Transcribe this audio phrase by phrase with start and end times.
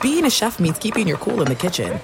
[0.00, 1.98] Being a chef means keeping your cool in the kitchen.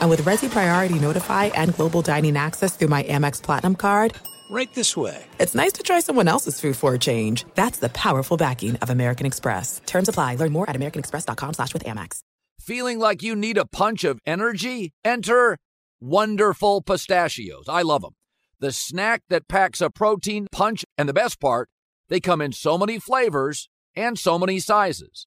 [0.00, 4.14] And with Resy Priority Notify and Global Dining Access through my Amex Platinum card,
[4.50, 5.24] Right this way.
[5.38, 7.44] it's nice to try someone else's food for a change.
[7.54, 9.80] That's the powerful backing of American Express.
[9.86, 10.34] Terms apply.
[10.36, 12.18] Learn more at americanexpress.com slash with Amex.
[12.60, 14.92] Feeling like you need a punch of energy?
[15.04, 15.56] Enter
[16.00, 17.66] Wonderful Pistachios.
[17.68, 18.14] I love them.
[18.58, 21.68] The snack that packs a protein punch, and the best part,
[22.08, 25.26] they come in so many flavors and so many sizes.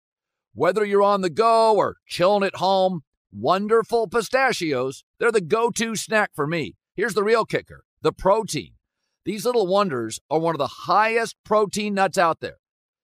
[0.56, 3.02] Whether you're on the go or chilling at home,
[3.32, 6.76] Wonderful Pistachios, they're the go to snack for me.
[6.96, 8.74] Here's the real kicker the protein.
[9.26, 12.58] These little wonders are one of the highest protein nuts out there.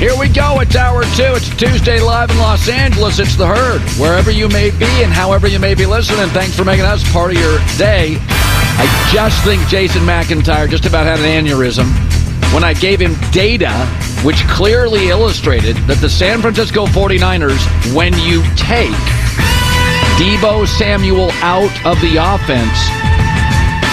[0.00, 0.60] Here we go.
[0.60, 1.34] It's hour two.
[1.36, 3.18] It's Tuesday live in Los Angeles.
[3.18, 3.82] It's the herd.
[4.00, 7.32] Wherever you may be and however you may be listening, thanks for making us part
[7.32, 8.16] of your day.
[8.18, 11.84] I just think Jason McIntyre just about had an aneurysm
[12.54, 13.70] when I gave him data
[14.24, 17.60] which clearly illustrated that the San Francisco 49ers,
[17.94, 18.96] when you take
[20.16, 23.19] Deebo Samuel out of the offense,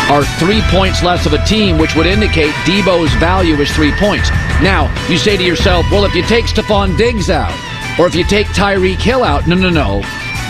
[0.10, 4.30] are three points less of a team, which would indicate Deebo's value is three points.
[4.62, 7.54] Now, you say to yourself, well, if you take Stefon Diggs out,
[8.00, 10.02] or if you take Tyreek Hill out, no, no, no.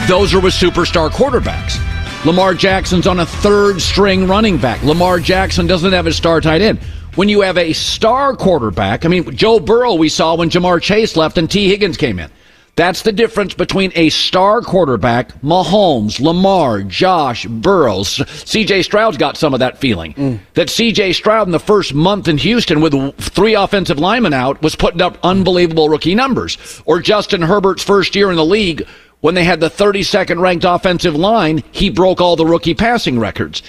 [0.08, 1.84] Those are with superstar quarterbacks.
[2.26, 4.84] Lamar Jackson's on a third string running back.
[4.84, 6.80] Lamar Jackson doesn't have a star tight end.
[7.16, 11.16] When you have a star quarterback, I mean, Joe Burrow we saw when Ja'Marr Chase
[11.16, 12.30] left and Tee Higgins came in.
[12.78, 18.18] That's the difference between a star quarterback, Mahomes, Lamar, Josh, Burrows.
[18.18, 20.14] CJ Stroud's got some of that feeling.
[20.14, 20.40] Mm.
[20.54, 24.76] That CJ Stroud in the first month in Houston with three offensive linemen out was
[24.76, 26.60] putting up unbelievable rookie numbers.
[26.86, 28.88] Or Justin Herbert's first year in the league
[29.22, 33.64] when they had the 32nd ranked offensive line, he broke all the rookie passing records.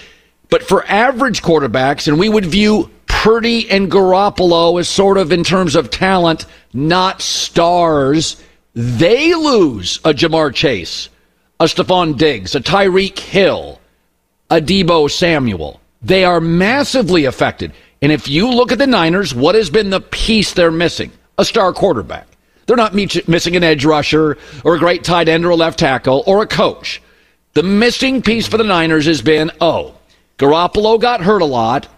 [0.51, 5.45] But for average quarterbacks, and we would view Purdy and Garoppolo as sort of in
[5.45, 6.45] terms of talent,
[6.75, 8.37] not stars,
[8.75, 11.09] they lose a Ja'Marr Chase,
[11.61, 13.81] a Stefon Diggs, a Tyreek Hill,
[14.51, 15.81] a Deebo Samuel.
[16.03, 17.73] They are massively affected.
[18.01, 21.11] And if you look at the Niners, what has been the piece they're missing?
[21.39, 22.27] A star quarterback.
[22.67, 26.23] They're not missing an edge rusher or a great tight end or a left tackle
[26.27, 27.01] or a coach.
[27.55, 29.95] The missing piece for the Niners has been oh,
[30.39, 31.89] Garoppolo got hurt a lot.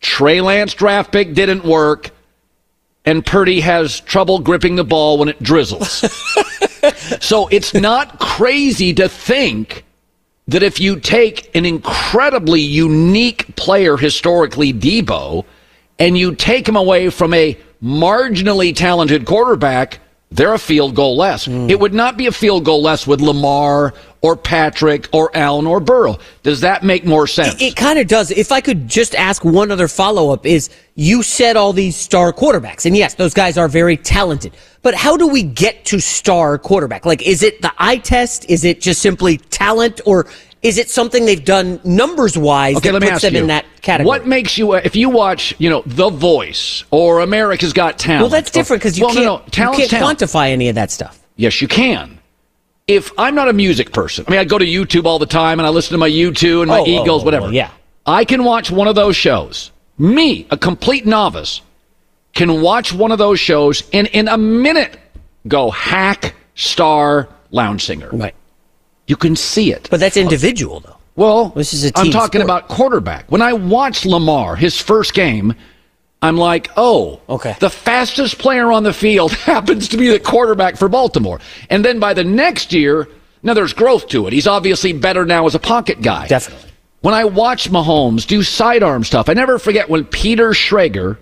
[0.00, 2.10] Trey Lance draft pick didn't work.
[3.08, 6.04] And Purdy has trouble gripping the ball when it drizzles.
[7.24, 9.86] so it's not crazy to think
[10.46, 15.46] that if you take an incredibly unique player historically, Deebo,
[15.98, 20.00] and you take him away from a marginally talented quarterback,
[20.30, 21.46] they're a field goal less.
[21.46, 21.70] Hmm.
[21.70, 25.80] It would not be a field goal less with Lamar or Patrick or Allen or
[25.80, 26.18] Burrow.
[26.42, 27.60] Does that make more sense?
[27.62, 28.30] It kind of does.
[28.30, 32.32] If I could just ask one other follow up is you said all these star
[32.32, 36.58] quarterbacks and yes, those guys are very talented, but how do we get to star
[36.58, 37.06] quarterback?
[37.06, 38.44] Like, is it the eye test?
[38.50, 40.26] Is it just simply talent or
[40.62, 43.40] is it something they've done numbers wise Okay, that puts them you.
[43.42, 44.06] in that category?
[44.08, 48.22] What makes you, if you watch, you know, The Voice or America's Got Talent?
[48.22, 50.18] well, that's different because you well, can't, no, no, you can't talent.
[50.18, 51.20] quantify any of that stuff.
[51.36, 52.18] Yes, you can.
[52.88, 55.60] If I'm not a music person, I mean, I go to YouTube all the time
[55.60, 57.52] and I listen to my U2 and my Oh, oh, Eagles, oh, whatever.
[57.52, 57.70] yeah.
[58.06, 59.70] I can watch one of those shows.
[59.98, 61.60] Me, a complete novice,
[62.34, 64.98] can watch one of those shows and in a minute
[65.46, 68.08] go hack, star, lounge singer.
[68.12, 68.34] Right.
[69.08, 69.88] You can see it.
[69.90, 70.96] But that's individual though.
[71.16, 72.44] Well, This is a I'm talking sport.
[72.44, 73.30] about quarterback.
[73.32, 75.54] When I watched Lamar, his first game,
[76.22, 77.56] I'm like, oh, Okay.
[77.58, 81.40] The fastest player on the field happens to be the quarterback for Baltimore.
[81.70, 83.08] And then by the next year,
[83.42, 84.32] now there's growth to it.
[84.32, 86.28] He's obviously better now as a pocket guy.
[86.28, 86.70] Definitely.
[87.00, 91.16] When I watch Mahomes do sidearm stuff, I never forget when Peter Schrager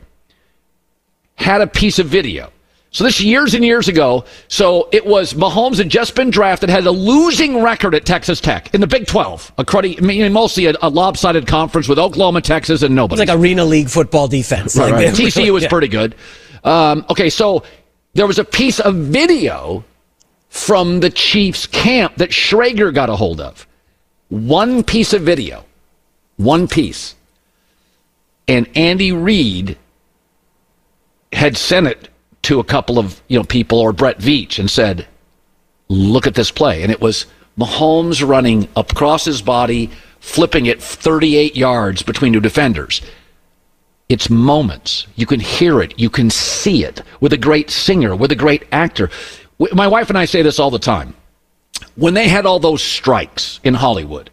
[1.37, 2.51] had a piece of video.
[2.91, 4.25] So this years and years ago.
[4.49, 8.73] So it was Mahomes had just been drafted, had a losing record at Texas Tech
[8.75, 12.41] in the Big 12, a cruddy, I mean, mostly a, a lopsided conference with Oklahoma,
[12.41, 13.23] Texas, and nobody.
[13.23, 14.77] It's like Arena League football defense.
[14.77, 15.09] Right, Like, right.
[15.15, 15.69] TCU was yeah.
[15.69, 16.15] pretty good.
[16.65, 17.65] Um, okay, so
[18.15, 19.85] there was a piece of video
[20.49, 23.67] from the Chiefs camp that Schrager got a hold of.
[24.29, 25.65] One piece of video.
[26.37, 27.15] One piece.
[28.49, 29.77] And Andy Reid
[31.33, 32.09] had sent it
[32.47, 35.07] to a couple of you know people or Brett Veach and said,
[35.89, 37.27] "Look at this play." And it was
[37.59, 39.91] Mahomes running across his body,
[40.21, 43.03] flipping it 38 yards between two defenders.
[44.09, 45.09] It's moments.
[45.17, 45.99] You can hear it.
[45.99, 49.11] You can see it with a great singer, with a great actor.
[49.73, 51.15] My wife and I say this all the time.
[51.97, 54.31] When they had all those strikes in Hollywood,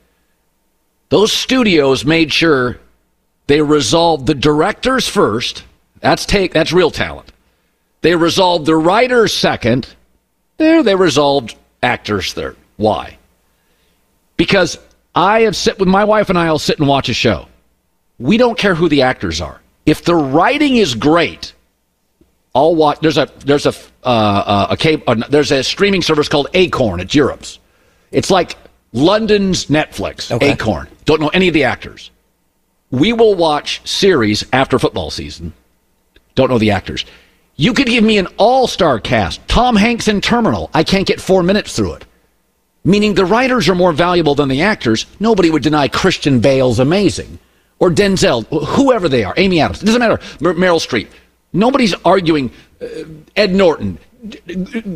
[1.10, 2.78] those studios made sure
[3.48, 5.64] they resolved the directors first.
[6.00, 7.33] That's take that's real talent.
[8.04, 9.88] They resolved the writers second.
[10.58, 12.58] There they resolved actors third.
[12.76, 13.18] Why?
[14.36, 14.78] Because
[15.16, 17.48] I have sit with my wife and I'll sit and watch a show.
[18.20, 19.62] We don't care who the actors are.
[19.86, 21.54] If the writing is great,
[22.54, 23.00] I'll watch.
[23.00, 23.74] There's a there's a
[24.04, 25.04] uh, uh, a cable.
[25.08, 27.00] Uh, there's a streaming service called Acorn.
[27.00, 27.60] It's Europe's.
[28.12, 28.58] It's like
[28.92, 30.30] London's Netflix.
[30.30, 30.52] Okay.
[30.52, 30.90] Acorn.
[31.06, 32.12] Don't know any of the actors.
[32.92, 35.54] We will watch series after football season.
[36.36, 37.06] Don't know the actors.
[37.56, 39.48] You could give me an all-star cast.
[39.48, 40.70] Tom Hanks in Terminal.
[40.74, 42.06] I can't get four minutes through it.
[42.84, 45.06] Meaning the writers are more valuable than the actors.
[45.20, 47.40] Nobody would deny Christian Bale's amazing.
[47.80, 48.46] Or Denzel,
[48.76, 49.34] whoever they are.
[49.38, 49.84] Amy Adams.
[49.84, 50.20] It doesn't matter.
[50.40, 51.08] Mer- Meryl Streep.
[51.54, 52.52] Nobody's arguing
[52.82, 52.88] uh,
[53.36, 54.00] Ed Norton,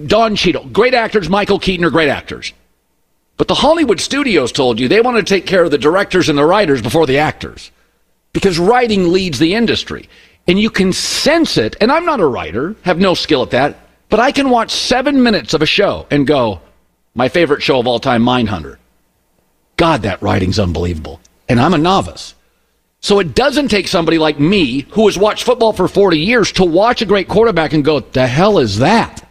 [0.08, 0.66] Don Cheadle.
[0.66, 1.30] Great actors.
[1.30, 2.54] Michael Keaton are great actors.
[3.38, 6.38] But the Hollywood studios told you they want to take care of the directors and
[6.38, 7.72] the writers before the actors
[8.34, 10.10] because writing leads the industry.
[10.48, 11.76] And you can sense it.
[11.82, 13.78] And I'm not a writer, have no skill at that,
[14.10, 16.62] but I can watch seven minutes of a show and go,
[17.16, 18.78] my favorite show of all time, Mindhunter.
[19.76, 21.20] God, that writing's unbelievable.
[21.50, 22.34] And I'm a novice.
[23.00, 26.64] So it doesn't take somebody like me who has watched football for 40 years to
[26.66, 29.28] watch a great quarterback and go, the hell is that?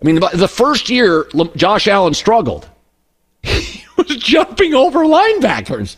[0.00, 2.68] I mean, the- first year Josh Allen struggled.
[4.02, 5.96] He was jumping over linebackers.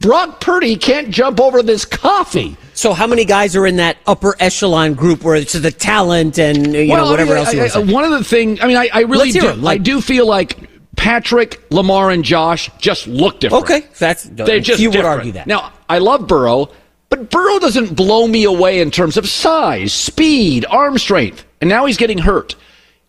[0.00, 2.56] Brock Purdy can't jump over this coffee.
[2.76, 6.74] So how many guys are in that upper echelon group where it's the talent and
[6.74, 7.92] you know I whatever mean, else you I- I-?
[7.92, 10.58] One of the things, I mean, I, I really do, like- I do feel like
[10.94, 13.64] Patrick, Lamar, and Josh just look different.
[13.64, 15.46] Okay, that's They're just few would argue that.
[15.46, 16.68] Now, I love Burrow,
[17.08, 21.44] but Burrow doesn't blow me away in terms of size, speed, arm strength.
[21.62, 22.56] And now he's getting hurt.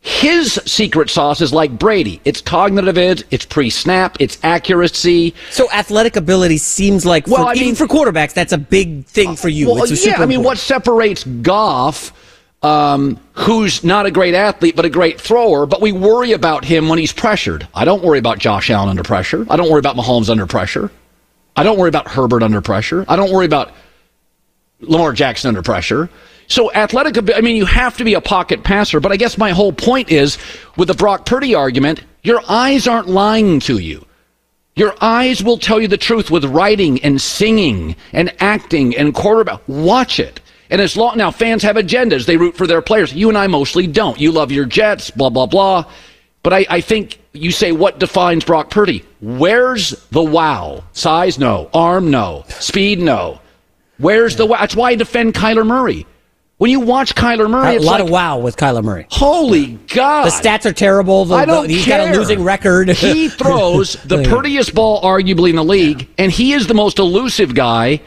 [0.08, 2.22] His secret sauce is like Brady.
[2.24, 5.36] It's cognitive edge, it's pre-snap, it's accuracy.
[5.52, 9.06] So athletic ability seems like, for, Well, I even mean- for quarterbacks, that's a big
[9.06, 9.68] thing for you.
[9.68, 12.14] Well, it's a yeah, I mean, what separates Goff,
[12.64, 16.88] um, who's not a great athlete but a great thrower, but we worry about him
[16.88, 17.68] when he's pressured.
[17.76, 19.46] I don't worry about Josh Allen under pressure.
[19.50, 20.90] I don't worry about Mahomes under pressure.
[21.58, 23.04] I don't worry about Herbert under pressure.
[23.10, 23.74] I don't worry about
[24.80, 26.10] Lamar Jackson under pressure.
[26.48, 29.00] So athletic, I mean, you have to be a pocket passer.
[29.00, 30.38] But I guess my whole point is
[30.78, 34.06] with the Brock Purdy argument, your eyes aren't lying to you.
[34.76, 39.62] Your eyes will tell you the truth with writing and singing and acting and quarterback.
[39.68, 40.40] Watch it.
[40.70, 42.26] And as long now, fans have agendas.
[42.26, 43.14] They root for their players.
[43.14, 44.20] You and I mostly don't.
[44.20, 45.86] You love your Jets, blah blah blah.
[46.44, 49.04] But I, I think you say what defines Brock Purdy?
[49.20, 50.84] Where's the wow?
[50.94, 51.70] Size, no.
[51.74, 52.46] Arm, no.
[52.48, 53.40] Speed, no.
[53.98, 54.60] Where's the wow?
[54.60, 56.06] That's why I defend Kyler Murray.
[56.58, 59.06] When you watch Kyler Murray, a lot like, of wow with Kyler Murray.
[59.12, 60.26] holy God.
[60.26, 61.26] The stats are terrible.
[61.26, 62.08] The, I don't the, he's care.
[62.08, 62.90] got a losing record.
[62.90, 67.54] he throws the prettiest ball arguably in the league, and he is the most elusive
[67.54, 68.02] guy.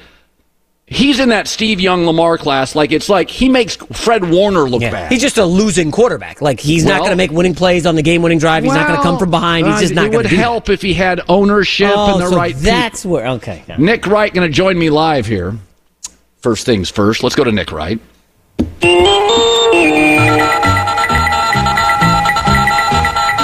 [0.86, 2.74] He's in that Steve Young Lamar class.
[2.74, 4.90] Like it's like he makes Fred Warner look Yeah.
[4.90, 5.12] bad.
[5.12, 6.42] He's just a losing quarterback.
[6.42, 8.64] Like he's not going to make winning plays on the game-winning drive.
[8.64, 9.66] He's not going to come from behind.
[9.68, 11.96] He's Well, just not It going would to do help if he had ownership That.
[11.96, 12.48] Oh, and the so right.
[12.48, 12.62] people.
[12.62, 13.24] that's where.
[13.28, 13.62] Okay.
[13.68, 13.76] yeah.
[13.78, 15.56] Nick Wright going to join me live here.
[16.40, 17.22] First things first.
[17.22, 18.00] Let's go to Nick Wright.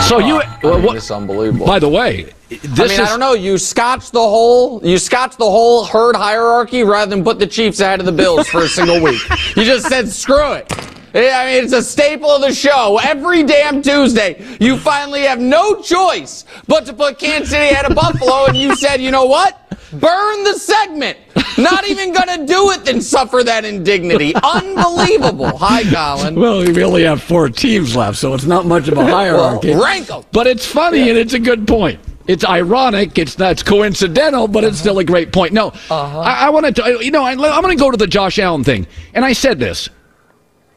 [0.07, 1.67] So ah, you, I uh, mean, what, it's unbelievable.
[1.67, 3.35] by the way, this I mean, is I don't know.
[3.35, 7.81] You scotch the whole, you scotch the whole herd hierarchy rather than put the Chiefs
[7.81, 9.21] ahead of the Bills for a single week.
[9.57, 10.73] You just said screw it.
[11.13, 13.01] Yeah, I mean, it's a staple of the show.
[13.03, 17.97] Every damn Tuesday, you finally have no choice but to put Kansas City ahead of
[17.97, 19.67] Buffalo, and you said, you know what?
[19.93, 21.19] Burn the segment.
[21.59, 24.35] Not even going to do it than suffer that indignity.
[24.43, 25.57] Unbelievable.
[25.59, 26.35] Hi, Colin.
[26.39, 29.71] Well, we only have four teams left, so it's not much of a hierarchy.
[29.71, 30.25] Well, rank 'em.
[30.33, 32.01] But it's funny and it's a good point.
[32.27, 33.19] It's ironic.
[33.19, 35.53] It's not it's coincidental, but it's still a great point.
[35.53, 36.21] No, uh-huh.
[36.21, 36.85] I, I want to.
[36.85, 39.33] Uh, you know, I, I'm going to go to the Josh Allen thing, and I
[39.33, 39.89] said this.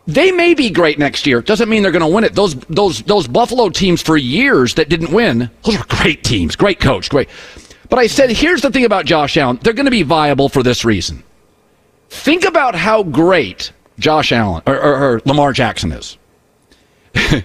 [0.06, 1.40] They may be great next year.
[1.42, 2.34] Doesn't mean they're going to win it.
[2.34, 5.52] Those those those Buffalo teams for years that didn't win.
[5.64, 6.56] Those are great teams.
[6.56, 7.10] Great coach.
[7.10, 7.30] Great.
[7.90, 9.60] But I said, here's the thing about Josh Allen.
[9.62, 11.24] They're going to be viable for this reason.
[12.10, 16.18] Think about how great Josh Allen or, or, or Lamar Jackson is.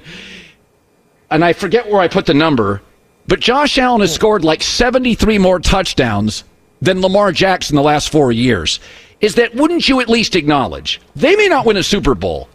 [1.31, 2.83] and I forget where I put the number,
[3.27, 6.45] but Josh Allen has scored like 73 more touchdowns
[6.83, 8.81] than Lamar Jackson the last four years.
[9.21, 11.01] Is that, wouldn't you at least acknowledge?
[11.17, 12.49] They may not win a Super Bowl,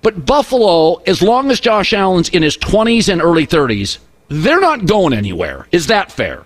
[0.00, 4.86] but Buffalo, as long as Josh Allen's in his 20s and early 30s, they're not
[4.86, 5.66] going anywhere.
[5.70, 6.44] Is that fair?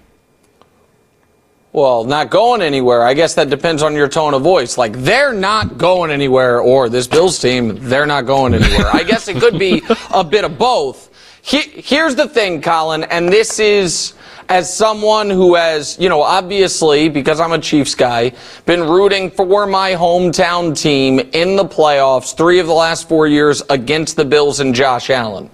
[1.75, 3.03] Well, not going anywhere.
[3.03, 4.77] I guess that depends on your tone of voice.
[4.77, 8.89] Like, they're not going anywhere, or this Bills team, they're not going anywhere.
[8.93, 11.09] I guess it could be a bit of both.
[11.41, 14.13] He, here's the thing, Colin, and this is
[14.51, 18.33] as someone who has, you know, obviously, because I'm a Chiefs guy,
[18.67, 23.63] been rooting for my hometown team in the playoffs three of the last four years
[23.71, 25.49] against the Bills and Josh Allen.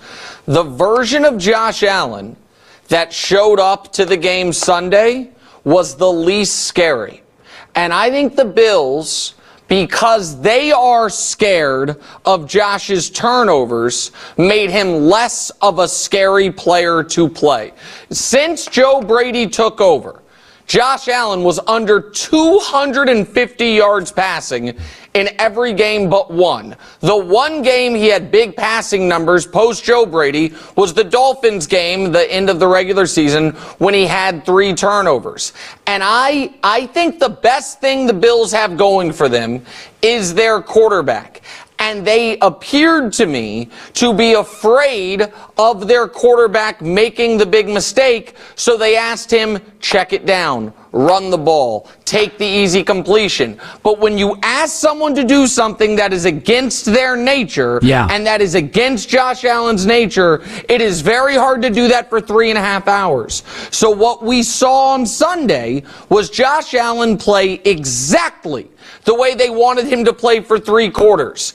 [0.47, 2.37] The version of Josh Allen
[2.89, 5.31] that showed up to the game Sunday
[5.69, 7.23] was the least scary.
[7.75, 9.35] And I think the Bills,
[9.69, 17.29] because they are scared of Josh's turnovers, made him less of a scary player to
[17.29, 17.75] play.
[18.11, 20.23] Since Joe Brady took over,
[20.67, 24.75] Josh Allen was under 250 yards passing
[25.19, 26.77] in every game but one.
[27.01, 32.13] The one game he had big passing numbers post Joe Brady was the Dolphins game,
[32.13, 35.53] the end of the regular season, when he had three turnovers.
[35.87, 39.65] And I, I think the best thing the Bills have going for them
[40.01, 41.43] is their quarterback
[41.79, 48.35] and they appeared to me to be afraid of their quarterback making the big mistake,
[48.57, 53.59] so they asked him, check it down, run the ball, take the easy completion.
[53.85, 58.09] But when you ask someone to do something that is against their nature, Yeah.
[58.11, 62.21] and that is against Josh Allen's nature, it is very hard to do that for
[62.21, 63.45] three and a half hours.
[63.71, 68.69] So what we saw on Sunday was Josh Allen play exactly
[69.05, 71.55] the way they wanted him to play for three quarters.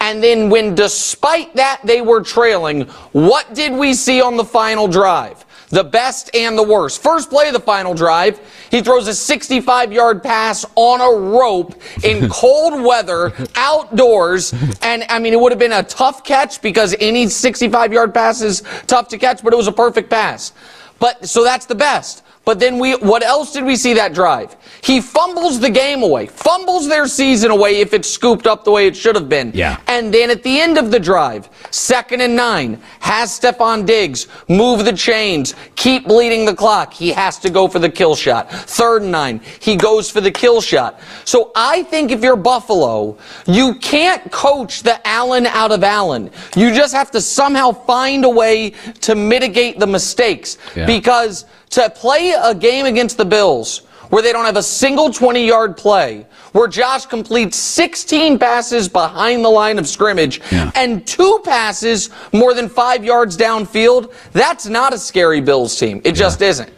[0.00, 2.82] And then when despite that they were trailing,
[3.12, 5.44] what did we see on the final drive?
[5.72, 7.02] The best and the worst.
[7.02, 8.38] First play of the final drive,
[8.70, 11.74] he throws a 65 yard pass on a rope
[12.04, 14.52] in cold weather, outdoors.
[14.82, 18.42] And I mean, it would have been a tough catch because any 65 yard pass
[18.42, 20.52] is tough to catch, but it was a perfect pass.
[20.98, 22.22] But so that's the best.
[22.44, 24.56] But then we, what else did we see that drive?
[24.82, 28.88] He fumbles the game away, fumbles their season away if it's scooped up the way
[28.88, 29.52] it should have been.
[29.54, 29.80] Yeah.
[29.86, 34.84] And then at the end of the drive, second and nine, has Stefon Diggs move
[34.84, 36.92] the chains, keep bleeding the clock.
[36.92, 38.50] He has to go for the kill shot.
[38.50, 40.98] Third and nine, he goes for the kill shot.
[41.24, 46.28] So I think if you're Buffalo, you can't coach the Allen out of Allen.
[46.56, 48.70] You just have to somehow find a way
[49.02, 50.58] to mitigate the mistakes.
[50.74, 50.86] Yeah.
[50.86, 55.46] Because to play a game against the Bills where they don't have a single 20
[55.46, 60.70] yard play, where Josh completes 16 passes behind the line of scrimmage Yeah.
[60.74, 66.02] and two passes more than five yards downfield, that's not a scary Bills team.
[66.04, 66.70] It just isn't.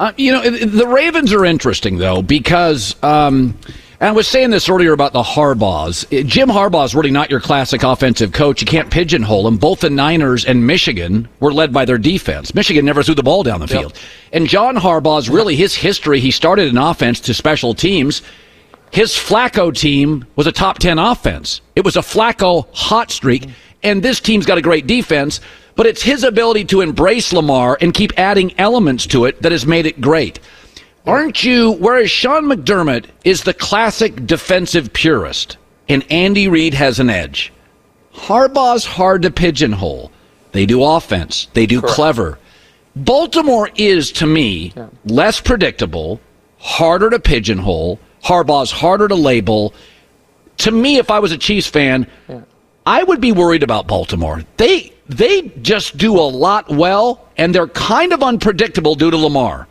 [0.00, 3.56] Uh, you know, the Ravens are interesting though because um,
[4.02, 6.04] and I was saying this earlier about the Harbaughs.
[6.06, 8.60] Uh, Jim Harbaugh is really not your classic offensive coach.
[8.60, 9.58] You can't pigeonhole him.
[9.58, 12.52] Both the Niners and Michigan were led by their defense.
[12.52, 13.96] Michigan never threw the ball down the field.
[14.32, 16.18] And John Harbaugh's really his history.
[16.18, 18.22] He started an offense to special teams.
[18.90, 21.60] His Flacco team was a top 10 offense.
[21.76, 23.50] It was a Flacco hot streak,
[23.84, 25.40] and this team's got a great defense,
[25.76, 29.64] but it's his ability to embrace Lamar and keep adding elements to it that has
[29.64, 30.40] made it great.
[31.06, 35.56] Aren't you, whereas Sean McDermott is the classic defensive purist,
[35.88, 37.52] and Andy Reid has an edge.
[38.14, 40.12] Harbaugh's hard to pigeonhole.
[40.52, 42.38] They do offense, they do clever.
[42.94, 44.72] Baltimore is, to me,
[45.06, 46.20] less predictable,
[46.58, 47.98] harder to pigeonhole.
[48.22, 49.74] Harbaugh's harder to label.
[50.58, 52.06] To me, if I was a Chiefs fan,
[52.86, 54.42] I would be worried about Baltimore.
[54.58, 59.66] They they just do a lot well, and they're kind of unpredictable due to Lamar.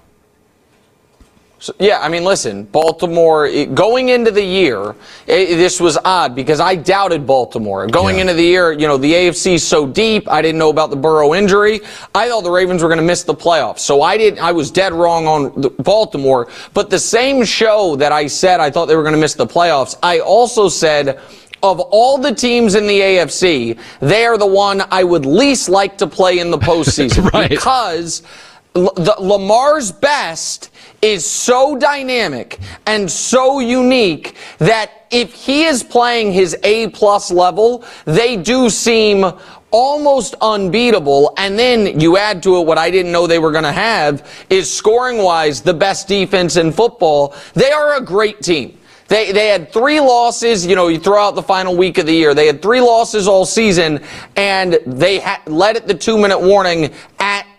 [1.61, 4.95] So, yeah, I mean, listen, Baltimore, it, going into the year,
[5.27, 7.85] it, this was odd because I doubted Baltimore.
[7.85, 8.21] Going Yeah.
[8.21, 11.35] into the year, you know, the AFC's so deep, I didn't know about the Burrow
[11.35, 11.81] injury.
[12.15, 13.81] I thought the Ravens were going to miss the playoffs.
[13.81, 18.11] So I did I was dead wrong on the, Baltimore, but the same show that
[18.11, 21.19] I said I thought they were going to miss the playoffs, I also said
[21.61, 25.95] of all the teams in the AFC, they are the one I would least like
[25.99, 27.51] to play in the postseason Right.
[27.51, 28.23] because
[28.73, 30.69] The, Lamar's best
[31.01, 37.83] is so dynamic and so unique that if he is playing his A plus level,
[38.05, 39.25] they do seem
[39.71, 41.33] almost unbeatable.
[41.37, 44.45] And then you add to it what I didn't know they were going to have
[44.49, 47.35] is scoring wise the best defense in football.
[47.53, 48.77] They are a great team.
[49.11, 50.65] They, they had three losses.
[50.65, 52.33] You know, you throw out the final week of the year.
[52.33, 54.01] They had three losses all season,
[54.37, 56.93] and they ha- led at the two minute warning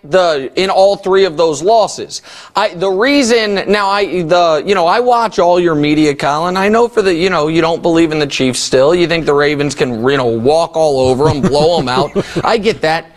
[0.05, 2.23] the in all three of those losses.
[2.57, 6.57] I the reason now I the you know I watch all your media, Colin.
[6.57, 8.95] I know for the you know you don't believe in the Chiefs still.
[8.95, 12.11] You think the Ravens can you know walk all over them, blow them out.
[12.45, 13.13] I get that.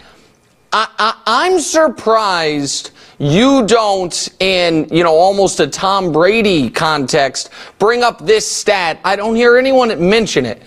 [0.71, 7.49] I, I, I'm surprised you don't, in you know almost a Tom Brady context,
[7.79, 8.99] bring up this stat.
[9.03, 10.61] I don't hear anyone mention it.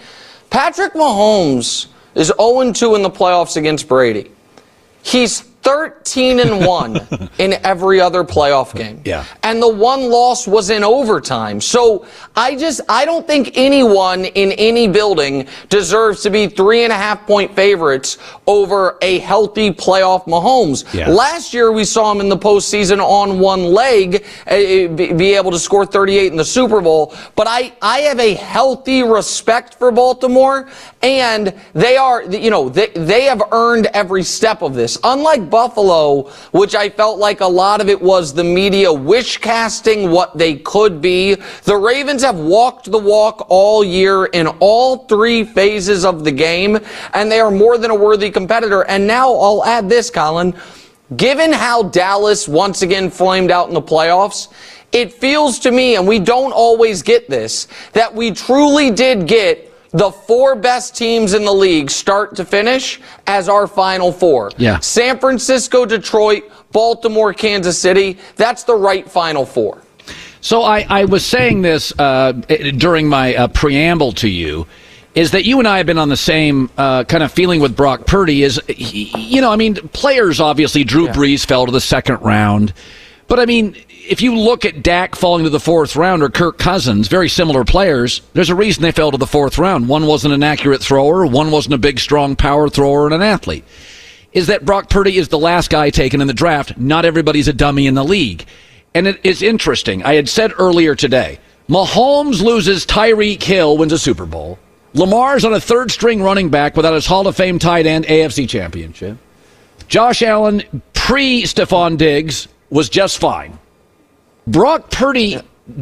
[0.50, 4.30] Patrick Mahomes is 0-2 in the playoffs against Brady.
[5.02, 9.02] He's 13 and 1 in every other playoff game.
[9.04, 9.24] Yeah.
[9.42, 11.60] And the one loss was in overtime.
[11.60, 16.92] So I just, I don't think anyone in any building deserves to be three and
[16.92, 20.92] a half point favorites over a healthy playoff Mahomes.
[20.94, 21.10] Yeah.
[21.10, 24.56] Last year we saw him in the postseason on one leg uh,
[24.94, 27.14] be be able to score 38 in the Super Bowl.
[27.34, 30.68] But I, I have a healthy respect for Baltimore
[31.02, 34.98] and they are, you know, they, they have earned every step of this.
[35.04, 40.08] Unlike Buffalo, which I felt like a lot of it was the media wish casting
[40.08, 41.34] what they could be,
[41.64, 46.78] the Ravens have walked the walk all year in all three phases of the game,
[47.12, 48.84] and they are more than a worthy competitor.
[48.84, 50.54] And now I'll add this, Colin.
[51.16, 54.52] Given how Dallas once again flamed out in the playoffs,
[54.92, 59.67] it feels to me, and we don't always get this, that we truly did get
[59.98, 64.52] the four best teams in the league start to finish as our final four.
[64.56, 64.78] Yeah.
[64.78, 68.16] San Francisco, Detroit, Baltimore, Kansas City.
[68.36, 69.82] That's the right final four.
[70.40, 74.68] So I, I was saying this uh, during my uh, preamble to you,
[75.16, 77.74] is that you and I have been on the same uh, kind of feeling with
[77.74, 78.44] Brock Purdy.
[78.44, 80.84] Is he, you know, I mean, players obviously.
[80.84, 82.72] Drew Brees fell to the second round,
[83.26, 83.74] but I mean,
[84.08, 87.64] if you look at Dak falling to the fourth round or Kirk Cousins, very similar
[87.64, 88.22] players.
[88.32, 89.88] There's a reason they fell to the fourth round.
[89.88, 91.26] One wasn't an accurate thrower.
[91.26, 93.64] One wasn't a big, strong power thrower and an athlete
[94.32, 96.78] is that Brock Purdy is the last guy taken in the draft.
[96.78, 98.46] Not everybody's a dummy in the league.
[98.94, 100.02] And it is interesting.
[100.04, 104.58] I had said earlier today, Mahomes loses Tyreek Hill, wins a Super Bowl.
[104.94, 108.48] Lamar's on a third string running back without his Hall of Fame tight end AFC
[108.48, 109.18] championship.
[109.86, 113.58] Josh Allen, pre Stefon Diggs, was just fine.
[114.50, 115.40] Brock Purdy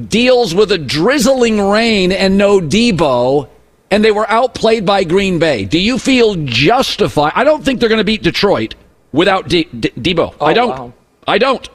[0.08, 3.48] deals with a drizzling rain and no Deebo,
[3.90, 5.64] and they were outplayed by Green Bay.
[5.64, 7.32] Do you feel justified?
[7.34, 8.74] I don't think they're going to beat Detroit
[9.12, 10.34] without D- D- Deebo.
[10.40, 10.68] Oh, I don't.
[10.70, 10.92] wow.
[11.26, 11.68] I don't.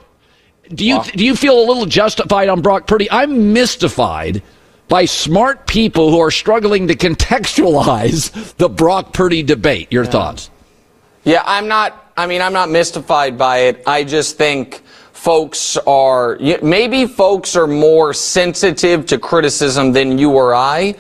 [0.69, 3.11] Do you do you feel a little justified on Brock Purdy?
[3.11, 4.41] I'm mystified
[4.87, 9.91] by smart people who are struggling to contextualize the Brock Purdy debate.
[9.91, 10.49] Your thoughts?
[11.23, 12.13] Yeah, I'm not.
[12.15, 13.83] I mean, I'm not mystified by it.
[13.85, 14.80] I just think
[15.21, 20.95] folks are maybe folks are more sensitive to criticism than you or I,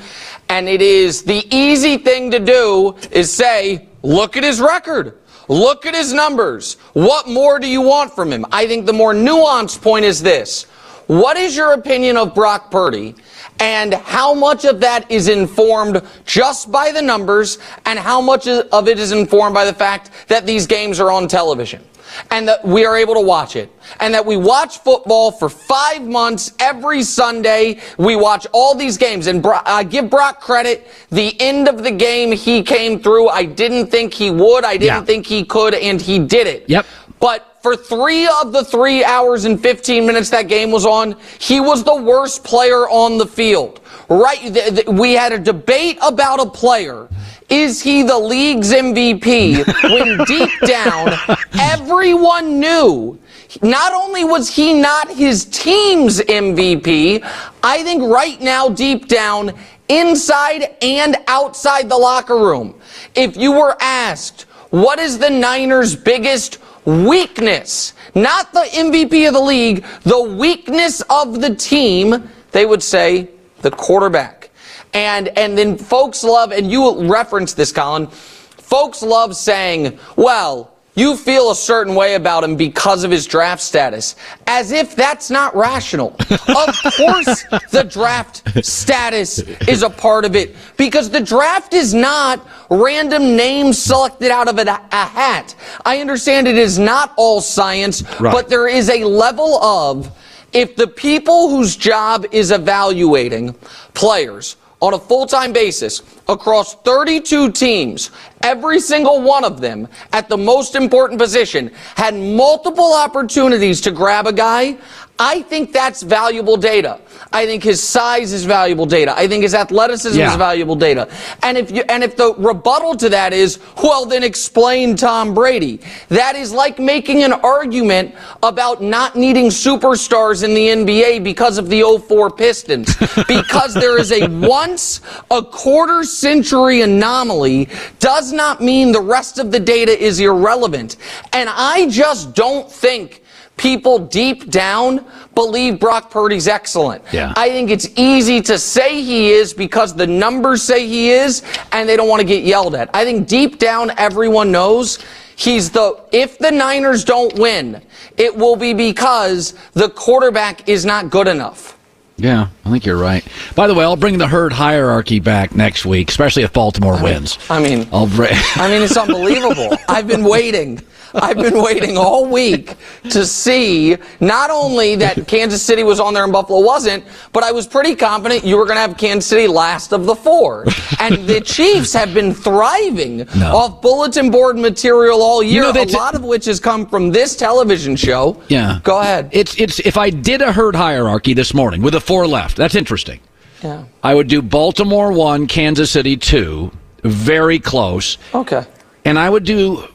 [0.47, 5.17] and it is the easy thing to do is say, look at his record.
[5.47, 6.75] Look at his numbers.
[6.93, 8.45] What more do you want from him?
[8.51, 10.67] I think the more nuanced point is this.
[11.11, 13.15] What is your opinion of Brock Purdy?
[13.59, 18.87] And how much of that is informed just by the numbers, and how much of
[18.87, 21.83] it is informed by the fact that these games are on television?
[22.29, 23.69] And that we are able to watch it.
[23.99, 27.81] And that we watch football for five months every Sunday.
[27.97, 29.27] We watch all these games.
[29.27, 30.87] And Bro- I give Brock credit.
[31.09, 33.27] The end of the game, he came through.
[33.27, 34.63] I didn't think he would.
[34.63, 35.03] I didn't Yeah.
[35.03, 36.63] think he could, and he did it.
[36.69, 36.85] Yep.
[37.19, 41.59] But for three of the three hours and 15 minutes that game was on, he
[41.59, 43.79] was the worst player on the field.
[44.09, 44.87] Right?
[44.87, 47.07] We had a debate about a player.
[47.49, 49.65] Is he the league's MVP?
[49.83, 51.13] when deep down,
[51.59, 53.19] everyone knew
[53.61, 57.21] not only was he not his team's MVP,
[57.61, 59.53] I think right now, deep down,
[59.89, 62.79] inside and outside the locker room,
[63.13, 69.41] if you were asked, what is the Niners' biggest weakness, not the MVP of the
[69.41, 73.29] league, the weakness of the team, they would say
[73.61, 74.49] the quarterback.
[74.93, 78.07] And and then folks love, and you reference this, Colin.
[78.07, 83.61] Folks love saying, "Well, you feel a certain way about him because of his draft
[83.61, 84.15] status,"
[84.47, 86.15] as if that's not rational.
[86.29, 92.45] of course, the draft status is a part of it because the draft is not
[92.69, 95.55] random names selected out of a, a hat.
[95.85, 98.33] I understand it is not all science, Right.
[98.33, 100.11] but there is a level of
[100.53, 103.53] if the people whose job is evaluating
[103.93, 108.09] players on a full-time basis across 32 teams,
[108.41, 114.25] every single one of them at the most important position had multiple opportunities to grab
[114.25, 114.75] a guy,
[115.23, 116.99] I think that's valuable data.
[117.31, 119.13] I think his size is valuable data.
[119.15, 120.31] I think his athleticism Yeah.
[120.31, 121.07] is valuable data.
[121.43, 125.79] And if you and if the rebuttal to that is, well, then explain Tom Brady.
[126.09, 131.69] That is like making an argument about not needing superstars in the NBA because of
[131.69, 132.95] the 04 Pistons.
[133.27, 139.51] because there is a once a quarter century anomaly does not mean the rest of
[139.51, 140.95] the data is irrelevant.
[141.31, 143.21] And I just don't think
[143.57, 147.03] people deep down believe Brock Purdy's excellent.
[147.11, 147.33] Yeah.
[147.35, 151.87] I think it's easy to say he is because the numbers say he is and
[151.87, 152.89] they don't want to get yelled at.
[152.93, 154.99] I think deep down everyone knows
[155.35, 157.81] he's the if the Niners don't win,
[158.17, 161.77] it will be because the quarterback is not good enough.
[162.17, 163.25] Yeah, I think you're right.
[163.55, 167.39] By the way, I'll bring the herd hierarchy back next week, especially if Baltimore wins.
[167.49, 168.33] I mean, I'll bring.
[168.55, 169.75] I mean, it's unbelievable.
[169.87, 170.81] I've been waiting.
[171.13, 172.75] I've been waiting all week
[173.09, 177.51] to see not only that Kansas City was on there and Buffalo wasn't, but I
[177.51, 180.65] was pretty confident you were going to have Kansas City last of the four.
[180.99, 183.55] And the Chiefs have been thriving No.
[183.55, 187.35] off bulletin board material all year, know, a lot of which has come from this
[187.35, 188.39] television show.
[188.49, 188.79] Yeah.
[188.83, 189.29] Go ahead.
[189.31, 192.75] It's it's if I did a herd hierarchy this morning with the four left, that's
[192.75, 193.19] interesting.
[193.63, 193.85] yeah.
[194.03, 196.71] I would do Baltimore one, Kansas City two,
[197.03, 198.63] very close, Okay.
[199.05, 199.87] and I would do.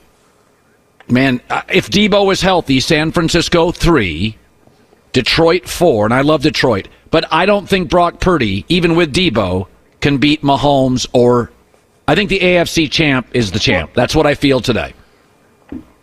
[1.08, 4.36] Man, uh, if Deebo was healthy, San Francisco three,
[5.12, 9.68] Detroit four, and I love Detroit, but I don't think Brock Purdy, even with Deebo,
[10.00, 11.50] can beat Mahomes or.
[12.08, 13.90] I think the AFC champ is the champ.
[13.94, 14.94] That's what I feel today.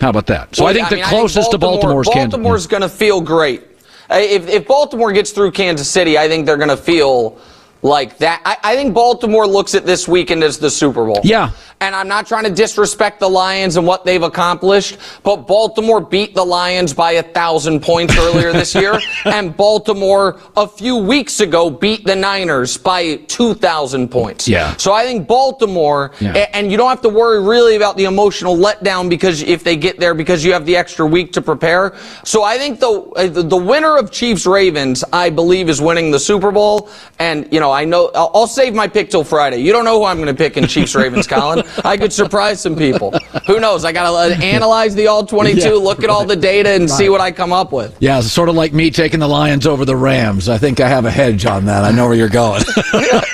[0.01, 0.53] How about that?
[0.53, 2.31] So I Well, think the mean, closest to Baltimore is Kansas.
[2.33, 3.63] Baltimore's going to feel great.
[4.09, 7.39] If, if Baltimore gets through Kansas City, I think they're going to feel
[7.83, 8.41] like that.
[8.43, 11.21] I, I think Baltimore looks at this weekend as the Super Bowl.
[11.23, 11.51] Yeah.
[11.83, 16.33] And I'm not trying to disrespect the Lions and what they've accomplished, but Baltimore beat
[16.33, 21.69] the Lions by a thousand points earlier this year, and Baltimore a few weeks ago
[21.69, 24.47] beat the Niners by 2,000 points.
[24.47, 24.77] Yeah.
[24.77, 26.47] So I think Baltimore, Yeah.
[26.53, 29.99] and you don't have to worry really about the emotional letdown because if they get
[29.99, 31.97] there because you have the extra week to prepare.
[32.23, 36.11] So I think the uh, the the winner of Chiefs Ravens, I believe, is winning
[36.11, 36.87] the Super Bowl.
[37.19, 39.57] And you know, I know I'll, I'll save my pick till Friday.
[39.57, 41.65] You don't know who I'm going to pick in Chiefs Ravens, Colin.
[41.83, 43.11] I could surprise some people.
[43.47, 43.85] Who knows?
[43.85, 47.09] I got to analyze the all 22, Yeah, look at all the data, and see
[47.09, 47.95] what I come up with.
[47.99, 50.49] Yeah, it's sort of like me taking the Lions over the Rams.
[50.49, 51.83] I think I have a hedge on that.
[51.83, 52.63] I know where you're going.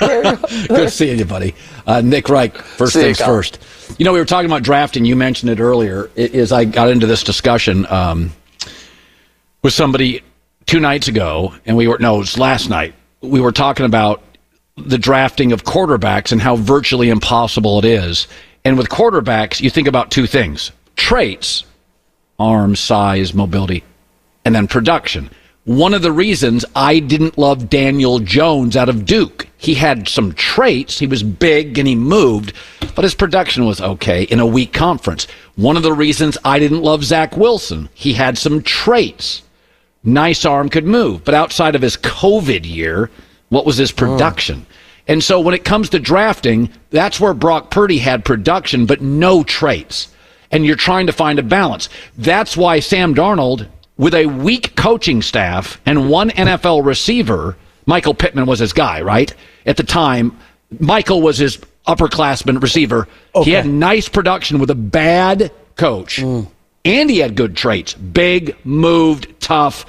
[0.68, 1.54] Good seeing you, buddy.
[1.86, 3.26] Uh, Nick Wright, first See things Kyle.
[3.26, 3.58] first.
[3.98, 5.04] You know, we were talking about drafting.
[5.04, 6.10] You mentioned it earlier.
[6.16, 8.32] It is I got into this discussion um,
[9.62, 10.22] with somebody
[10.66, 12.94] two nights ago, and we were no, it was last night.
[13.20, 14.22] We were talking about
[14.80, 18.26] the drafting of quarterbacks and how virtually impossible it is.
[18.64, 21.64] And with quarterbacks, you think about two things: traits,
[22.38, 23.84] arm size, mobility,
[24.44, 25.30] and then production.
[25.64, 30.32] One of the reasons I didn't love Daniel Jones out of Duke, he had some
[30.32, 30.98] traits.
[30.98, 32.54] He was big and he moved,
[32.94, 35.26] but his production was okay in a weak conference.
[35.56, 39.42] One of the reasons I didn't love Zach Wilson, he had some traits.
[40.02, 43.10] Nice arm could move, but outside of his COVID year,
[43.50, 43.96] what was his oh.
[43.96, 44.64] production?
[45.10, 49.42] And so when it comes to drafting, that's where Brock Purdy had production, but no
[49.42, 50.08] traits
[50.50, 51.88] and you're trying to find a balance.
[52.18, 58.46] That's why Sam Darnold, with a weak coaching staff and one NFL receiver, Michael Pittman
[58.46, 59.32] was his guy, right?
[59.66, 60.38] At the time,
[60.78, 63.08] Michael was his upperclassman receiver.
[63.42, 66.46] He had nice production with a bad coach, mm.
[66.84, 69.86] and he had good traits big, moved, tough.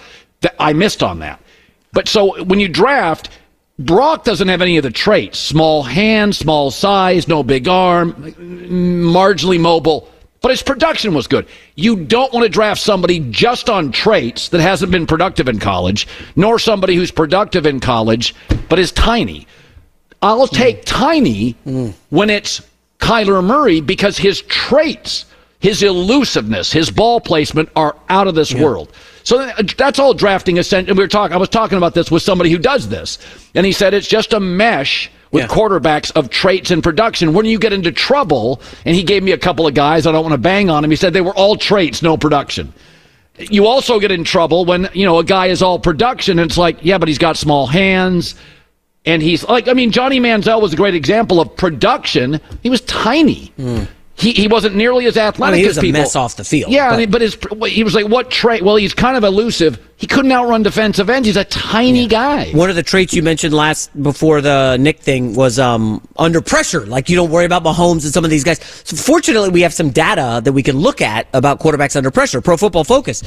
[0.59, 1.39] I missed on that.
[1.93, 3.29] But so when you draft,
[3.85, 9.59] Brock doesn't have any of the traits small hand, small size, no big arm, marginally
[9.59, 10.09] mobile,
[10.41, 11.47] but his production was good.
[11.75, 16.07] You don't want to draft somebody just on traits that hasn't been productive in college,
[16.35, 18.33] nor somebody who's productive in college
[18.69, 19.47] but is tiny.
[20.21, 20.85] I'll take mm.
[20.85, 21.93] tiny mm.
[22.09, 22.61] when it's
[22.99, 25.25] Kyler Murray because his traits
[25.61, 28.91] his elusiveness, his ball placement are out of this world.
[29.23, 30.95] So uh, that's all drafting essential.
[30.95, 31.33] We were talking.
[31.35, 33.17] I was talking about this with somebody who does this,
[33.55, 35.47] and he said it's just a mesh with Yeah.
[35.47, 37.33] quarterbacks of traits and production.
[37.33, 40.05] When you get into trouble, and he gave me a couple of guys.
[40.07, 40.89] I don't want to bang on him.
[40.89, 42.73] He said they were all traits, no production.
[43.39, 46.57] You also get in trouble when you know a guy is all production, and it's
[46.57, 48.35] like, yeah, but he's got small hands.
[49.03, 52.39] And he's like, I mean, Johnny Manziel was a great example of production.
[52.61, 53.51] He was tiny.
[54.21, 55.53] He, he wasn't nearly as athletic.
[55.53, 55.99] I mean, he as was a people.
[56.01, 57.37] mess off the field, Yeah, but- and he- but his
[57.73, 58.61] he was like, what trait?
[58.63, 59.79] Well, he's kind of elusive.
[59.97, 61.27] He couldn't outrun defensive ends.
[61.27, 62.51] He's a tiny guy.
[62.53, 66.85] One of the traits you mentioned last before the Nick thing was um, under pressure.
[66.87, 68.59] Like you don't worry about Mahomes and some of these guys.
[68.83, 72.41] So fortunately, we have some data that we can look at about quarterbacks under pressure.
[72.41, 73.21] Pro Football Focus.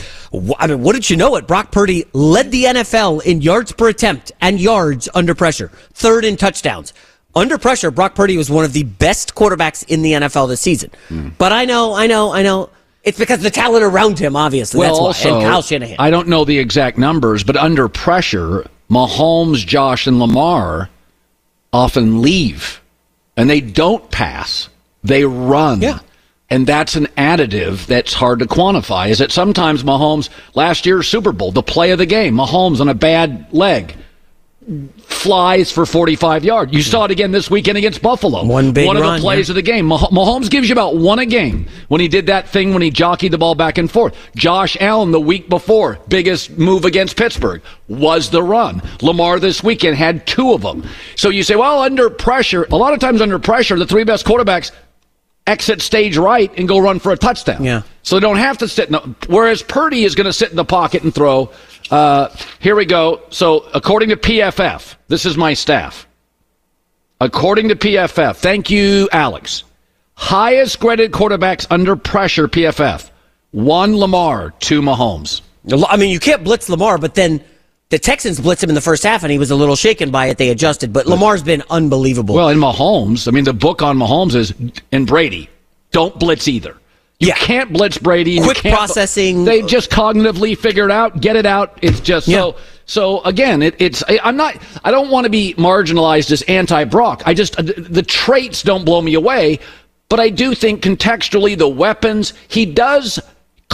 [0.58, 1.36] I mean, what did you know?
[1.36, 6.24] It Brock Purdy led the NFL in yards per attempt and yards under pressure, third
[6.24, 6.92] in touchdowns.
[7.36, 10.90] Under pressure, Brock Purdy was one of the best quarterbacks in the NFL this season.
[11.08, 11.30] Hmm.
[11.36, 12.70] But I know, I know, I know.
[13.02, 14.78] It's because the talent around him, obviously.
[14.78, 15.34] Well, That's also.
[15.34, 15.96] And Kyle Shanahan.
[15.98, 20.88] I don't know the exact numbers, but under pressure, Mahomes, Josh, and Lamar
[21.72, 22.80] often leave,
[23.36, 24.68] and they don't pass;
[25.02, 25.82] they run.
[25.82, 25.98] Yeah.
[26.50, 29.08] And that's an additive that's hard to quantify.
[29.08, 32.88] Is that sometimes Mahomes last year's Super Bowl, the play of the game, Mahomes on
[32.88, 33.96] a bad leg
[35.06, 36.72] flies for 45 yards.
[36.72, 38.44] You saw it again this weekend against Buffalo.
[38.44, 39.52] One big One of run, the plays yeah.
[39.52, 39.86] of the game.
[39.86, 42.90] Mah- Mahomes gives you about one a game when he did that thing when he
[42.90, 44.16] jockeyed the ball back and forth.
[44.36, 48.82] Josh Allen the week before, biggest move against Pittsburgh was the run.
[49.02, 50.86] Lamar this weekend had two of them.
[51.16, 54.24] So you say, well, under pressure, a lot of times under pressure, the three best
[54.24, 54.70] quarterbacks
[55.46, 57.62] exit stage right and go run for a touchdown.
[57.62, 57.82] Yeah.
[58.02, 60.56] So they don't have to sit in the, whereas Purdy is going to sit in
[60.56, 61.50] the pocket and throw.
[61.90, 63.22] Uh, here we go.
[63.30, 66.06] So according to PFF, this is my staff.
[67.20, 69.64] According to PFF, thank you, Alex.
[70.14, 73.10] Highest graded quarterbacks under pressure, PFF.
[73.52, 75.42] One Lamar, two Mahomes.
[75.88, 77.42] I mean, you can't blitz Lamar, but then
[77.94, 80.26] the Texans blitzed him in the first half, and he was a little shaken by
[80.26, 80.36] it.
[80.36, 82.34] They adjusted, but Lamar's been unbelievable.
[82.34, 84.52] Well, in Mahomes, I mean, the book on Mahomes is,
[84.90, 85.48] and Brady,
[85.92, 86.76] don't blitz either.
[87.20, 87.36] You Yeah.
[87.36, 88.40] can't blitz Brady.
[88.40, 89.44] Quick processing.
[89.44, 91.78] They just cognitively figure it out, get it out.
[91.82, 92.38] It's just Yeah.
[92.38, 92.56] so.
[92.86, 94.02] So again, it, it's.
[94.08, 94.56] I- I'm not.
[94.82, 97.22] I don't want to be marginalized as anti-Brock.
[97.24, 99.60] I just uh, the traits don't blow me away,
[100.08, 103.20] but I do think contextually the weapons he does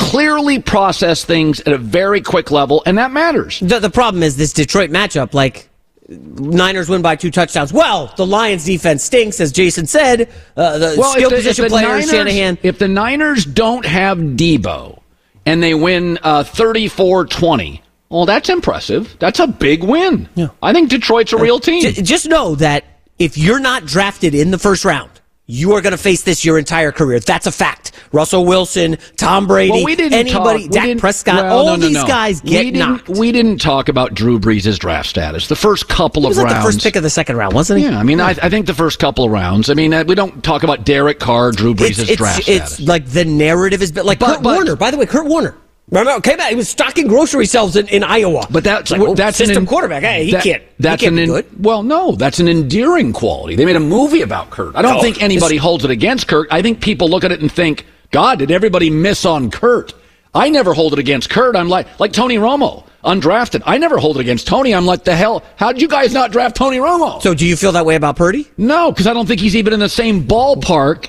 [0.00, 3.60] clearly process things at a very quick level, and that matters.
[3.60, 5.34] the, the problem is this Detroit matchup.
[5.34, 5.68] Like
[6.08, 7.72] Niners win by two touchdowns.
[7.72, 10.28] Well, the Lions defense stinks, as Jason said.
[10.56, 12.58] Uh, the Well, skill the, position player Niners, Shanahan.
[12.62, 15.00] If the Niners don't have Deebo
[15.46, 19.14] and they win uh, 34-20, well, that's impressive.
[19.20, 20.28] That's a big win.
[20.34, 20.48] Yeah.
[20.62, 21.82] I think Detroit's a real team.
[21.82, 22.84] J- just know that
[23.20, 25.19] if you're not drafted in the first round,
[25.50, 27.18] you are going to face this your entire career.
[27.20, 27.92] That's a fact.
[28.12, 31.86] Russell Wilson, Tom Brady, well, we didn't anybody, talk, Dak Prescott, well, all no, no,
[31.86, 32.06] these no.
[32.06, 33.08] guys get didn't, knocked.
[33.08, 35.48] We didn't talk about Drew Brees' draft status.
[35.48, 36.58] The first couple of was like rounds.
[36.58, 37.86] the first pick of the second round, wasn't he?
[37.86, 39.70] yeah, I mean, I, I think the first couple of rounds.
[39.70, 42.72] I mean, uh, we don't talk about Derek Carr, Drew Brees' it's, it's, draft it's
[42.74, 42.80] status.
[42.80, 44.76] like the narrative is like But- Kurt but- Warner.
[44.76, 45.56] By the way, Kurt Warner.
[45.90, 46.50] Remember, came out.
[46.50, 48.46] He was stocking grocery shelves in, in Iowa.
[48.50, 50.02] But that's like, oh, that's system an quarterback.
[50.02, 50.62] Hey, he that- can't.
[50.78, 51.64] That's he can't an be good.
[51.64, 53.56] well, no, that's an endearing quality.
[53.56, 54.76] They made a movie about Kurt.
[54.76, 56.48] I don't Oh, think anybody this- holds it against Kurt.
[56.52, 59.92] I think people look at it and think, God, did everybody miss on Kurt?
[60.32, 61.56] I never hold it against Kurt.
[61.56, 63.62] I'm like like Tony Romo, undrafted.
[63.66, 64.72] I never hold it against Tony.
[64.72, 65.42] I'm like the hell.
[65.56, 67.20] How did you guys not draft Tony Romo?
[67.20, 68.48] So, do you feel that way about Purdy?
[68.56, 71.08] No, because I don't think he's even in the same ballpark,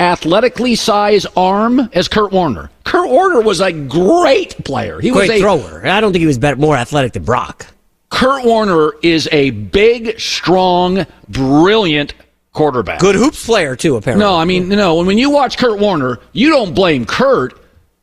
[0.00, 2.70] athletically sized arm as Kurt Warner.
[2.84, 5.00] Kurt Warner was a great player.
[5.00, 5.86] He was Great a thrower.
[5.86, 7.66] I don't think he was better, more athletic than Brock.
[8.10, 12.14] Kurt Warner is a big, strong, brilliant
[12.52, 13.00] quarterback.
[13.00, 14.24] Good hoops player too, apparently.
[14.24, 15.02] No, I mean, no.
[15.02, 17.60] When you watch Kurt Warner, you don't blame Kurt.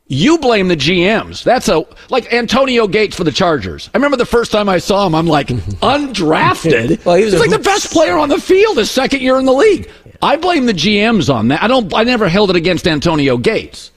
[0.08, 1.42] You blame the GMs.
[1.44, 3.90] That's a like Antonio Gates for the Chargers.
[3.94, 7.06] I remember the first time I saw him, I'm like, undrafted.
[7.06, 9.46] Well, he was He's like the best player on the field his second year in
[9.46, 9.90] the league.
[10.22, 11.62] I blame the GMs on that.
[11.64, 11.94] I don't.
[11.94, 13.92] I never held it against Antonio Gates.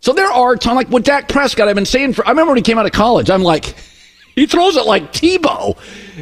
[0.00, 1.68] So there are times like with Dak Prescott.
[1.68, 2.26] I've been saying for.
[2.26, 3.30] I remember when he came out of college.
[3.30, 3.64] I'm like,
[4.34, 5.78] he throws it like Tebow,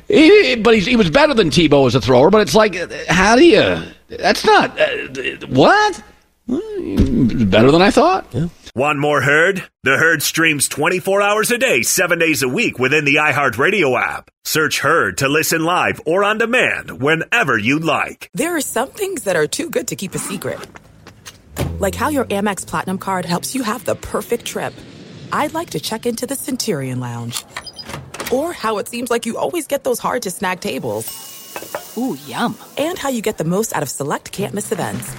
[0.08, 2.30] He- but he was better than Tebow as a thrower.
[2.30, 2.74] But it's like,
[3.08, 3.82] how do you?
[4.08, 6.02] That's not uh, what.
[6.46, 8.26] Better than I thought.
[8.78, 9.64] Want more Herd?
[9.82, 14.30] The Herd streams 24 hours a day, 7 days a week within the iHeartRadio app.
[14.44, 18.30] Search Herd to listen live or on demand whenever you'd like.
[18.34, 20.60] There are some things that are too good to keep a secret.
[21.80, 24.72] Like how your Amex Platinum card helps you have the perfect trip.
[25.32, 27.44] I'd like to check into the Centurion Lounge.
[28.30, 31.04] Or how it seems like you always get those hard to snag tables.
[31.98, 32.56] Ooh, yum.
[32.76, 35.16] And how you get the most out of select can't miss events.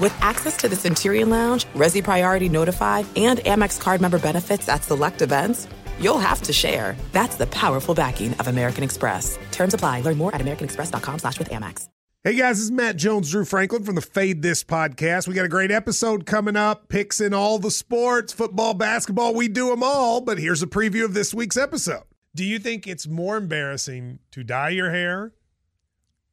[0.00, 4.82] With access to the Centurion Lounge, Resy Priority Notified, and Amex card member benefits at
[4.82, 5.68] select events,
[6.00, 6.96] you'll have to share.
[7.12, 9.38] That's the powerful backing of American Express.
[9.52, 10.00] Terms apply.
[10.00, 11.88] Learn more at americanexpress.com slash with Amex.
[12.24, 15.28] Hey guys, this is Matt Jones, Drew Franklin from the Fade This podcast.
[15.28, 19.46] We got a great episode coming up, picks in all the sports, football, basketball, we
[19.46, 20.22] do them all.
[20.22, 22.04] But here's a preview of this week's episode.
[22.34, 25.32] Do you think it's more embarrassing to dye your hair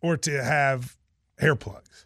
[0.02, 0.96] or to have
[1.38, 2.06] hair plugs?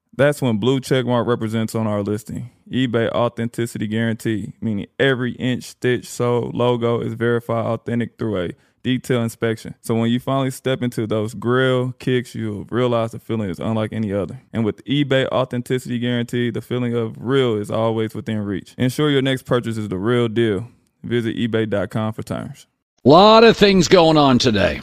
[0.13, 2.51] That's when blue checkmark represents on our listing.
[2.69, 8.49] eBay authenticity guarantee, meaning every inch, stitch, sole, logo is verified authentic through a
[8.83, 9.75] detailed inspection.
[9.81, 13.93] So when you finally step into those grill kicks, you'll realize the feeling is unlike
[13.93, 14.41] any other.
[14.51, 18.73] And with eBay authenticity guarantee, the feeling of real is always within reach.
[18.77, 20.67] Ensure your next purchase is the real deal.
[21.03, 22.67] Visit eBay.com for terms.
[23.03, 24.81] lot of things going on today.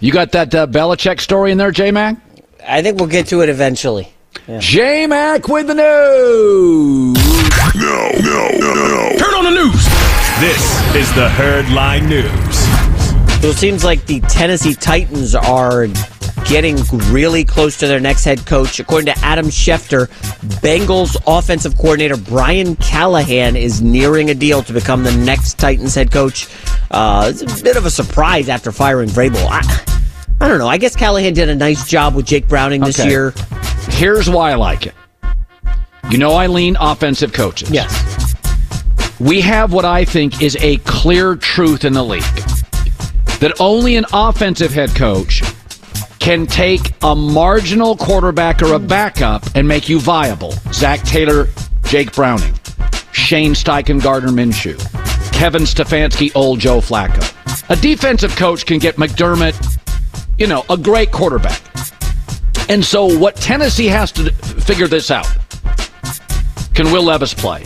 [0.00, 2.16] You got that uh, Belichick story in there, J Mac?
[2.68, 4.12] I think we'll get to it eventually.
[4.58, 7.16] J Mac with the news.
[7.74, 9.16] No, no, no, no.
[9.18, 9.84] Turn on the news.
[10.40, 12.58] This is the Herd Line News.
[13.40, 15.86] So it seems like the Tennessee Titans are
[16.46, 16.76] getting
[17.10, 18.80] really close to their next head coach.
[18.80, 20.08] According to Adam Schefter,
[20.60, 26.10] Bengals offensive coordinator Brian Callahan is nearing a deal to become the next Titans head
[26.10, 26.48] coach.
[26.90, 29.46] Uh, it's a bit of a surprise after firing Vrabel.
[29.48, 29.95] I,
[30.40, 30.68] I don't know.
[30.68, 33.08] I guess Callahan did a nice job with Jake Browning this Okay.
[33.08, 33.32] year.
[33.90, 34.94] Here's why I like it.
[36.10, 37.70] You know, I lean offensive coaches.
[37.70, 38.34] Yes.
[39.18, 42.22] We have what I think is a clear truth in the league
[43.40, 45.42] that only an offensive head coach
[46.18, 50.52] can take a marginal quarterback or a backup and make you viable.
[50.72, 51.48] Zac Taylor,
[51.84, 52.52] Jake Browning,
[53.12, 54.76] Shane Steichen, Gardner Minshew,
[55.32, 57.22] Kevin Stefanski, old Joe Flacco.
[57.70, 59.75] A defensive coach can get McDermott,
[60.38, 61.60] you know, a great quarterback.
[62.68, 65.28] And so what Tennessee has to figure this out.
[66.74, 67.64] Can Will Levis play?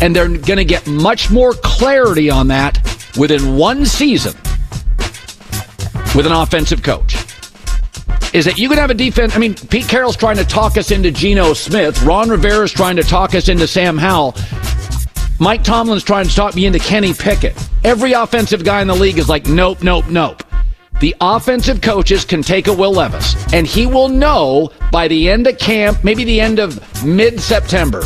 [0.00, 2.78] And they're going to get much more clarity on that
[3.18, 4.34] within one season
[6.14, 7.16] with an offensive coach.
[8.32, 9.34] Is that you can have a defense?
[9.34, 12.02] I mean, Pete Carroll's trying to talk us into Geno Smith.
[12.02, 14.36] Ron Rivera's trying to talk us into Sam Howell.
[15.40, 17.56] Mike Tomlin's trying to talk me into Kenny Pickett.
[17.84, 20.42] Every offensive guy in the league is like, nope, nope, nope.
[21.00, 25.46] The offensive coaches can take a Will Levis, and he will know by the end
[25.46, 28.02] of camp, maybe the end of mid September,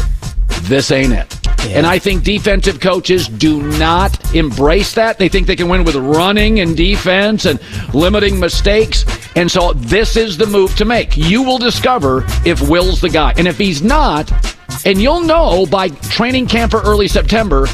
[0.62, 1.42] this ain't it.
[1.68, 5.18] And I think defensive coaches do not embrace that.
[5.18, 7.60] They think they can win with running and defense and
[7.94, 9.04] limiting mistakes.
[9.36, 11.16] And so this is the move to make.
[11.16, 13.32] You will discover if Will's the guy.
[13.38, 14.30] And if he's not,
[14.84, 17.66] and you'll know by training camp or early September,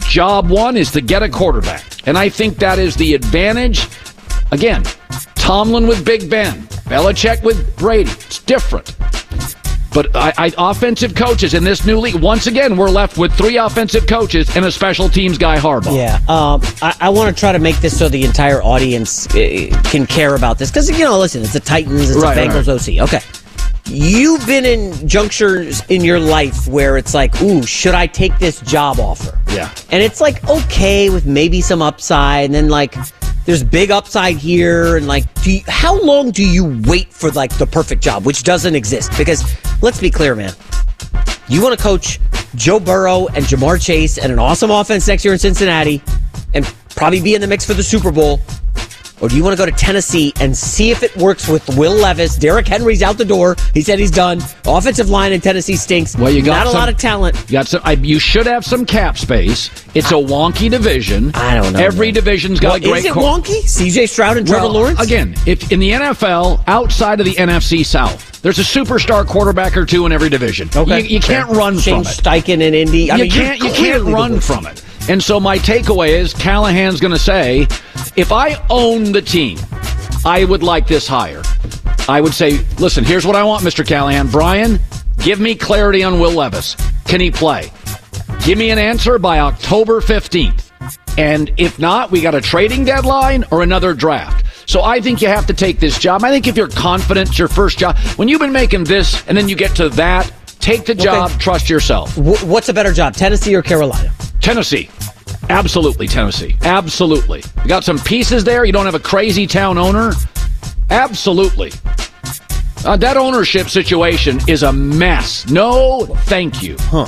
[0.00, 1.84] job one is to get a quarterback.
[2.06, 3.88] And I think that is the advantage.
[4.52, 4.84] Again,
[5.34, 8.10] Tomlin with Big Ben, Belichick with Brady.
[8.10, 8.96] It's different.
[9.92, 13.56] But I, I, offensive coaches in this new league, once again, we're left with three
[13.56, 15.96] offensive coaches and a special teams guy, Harbaugh.
[15.96, 19.80] Yeah, um, I, I want to try to make this so the entire audience uh,
[19.84, 22.50] can care about this because you know, listen, it's the Titans, it's Right, the right,
[22.50, 23.08] Bengals OC.
[23.08, 23.22] Okay,
[23.86, 28.60] you've been in junctures in your life where it's like, ooh, should I take this
[28.60, 29.40] job offer?
[29.48, 29.74] Yeah.
[29.90, 32.94] and it's like okay with maybe some upside, and then like
[33.46, 37.66] there's big upside here, and like, you, how long do you wait for like the
[37.66, 39.12] perfect job, which doesn't exist?
[39.16, 39.44] Because
[39.82, 40.52] let's be clear, man.
[41.48, 42.18] You want to coach
[42.56, 46.02] Joe Burrow and Ja'Marr Chase and an awesome offense next year in Cincinnati
[46.54, 48.40] and probably be in the mix for the Super Bowl?
[49.20, 51.92] Or do you want to go to Tennessee and see if it works with Will
[51.94, 52.36] Levis?
[52.36, 53.56] Derrick Henry's out the door.
[53.72, 54.40] He said he's done.
[54.66, 56.14] Offensive line in Tennessee stinks.
[56.16, 57.34] Well, you got not a lot of talent.
[57.48, 57.80] You got some.
[57.82, 59.70] I, you should have some cap space.
[59.94, 61.30] It's a wonky division.
[61.34, 62.14] I don't know, Every man.
[62.14, 62.98] division's got Well, a great.
[62.98, 63.62] is it cor- wonky?
[63.62, 65.00] CJ Stroud and Trevor Well, Lawrence?
[65.00, 69.86] Again, if in the NFL, outside of the NFC South, there's a superstar quarterback or
[69.86, 70.68] two in every division.
[70.76, 71.00] Okay.
[71.00, 72.16] You, you can't run Shane from it.
[72.16, 73.10] Steichen in Indy.
[73.10, 73.60] I you mean, can't.
[73.62, 74.82] You can't run from it.
[75.08, 77.62] And so my takeaway is Callahan's going to say,
[78.16, 79.58] if I own the team,
[80.24, 81.42] I would like this hire.
[82.08, 83.86] I would say, listen, here's what I want, Mr.
[83.86, 84.28] Callahan.
[84.28, 84.80] Brian,
[85.18, 86.76] give me clarity on Will Levis.
[87.04, 87.70] Can he play?
[88.44, 90.70] Give me an answer by October 15th.
[91.18, 94.44] And if not, we got a trading deadline or another draft.
[94.68, 96.24] So I think you have to take this job.
[96.24, 97.96] I think if you're confident, it's your first job.
[98.16, 101.70] When you've been making this and then you get to that, take the job, trust
[101.70, 102.12] yourself.
[102.16, 104.12] Wh- What's a better job, Tennessee or Carolina?
[104.40, 104.88] Tennessee.
[105.48, 106.56] Absolutely, Tennessee.
[106.62, 107.42] Absolutely.
[107.62, 108.64] You got some pieces there.
[108.64, 110.12] You don't have a crazy town owner.
[110.90, 111.72] Absolutely.
[112.84, 115.48] Uh, that ownership situation is a mess.
[115.48, 116.76] No, thank you.
[116.80, 117.06] Huh.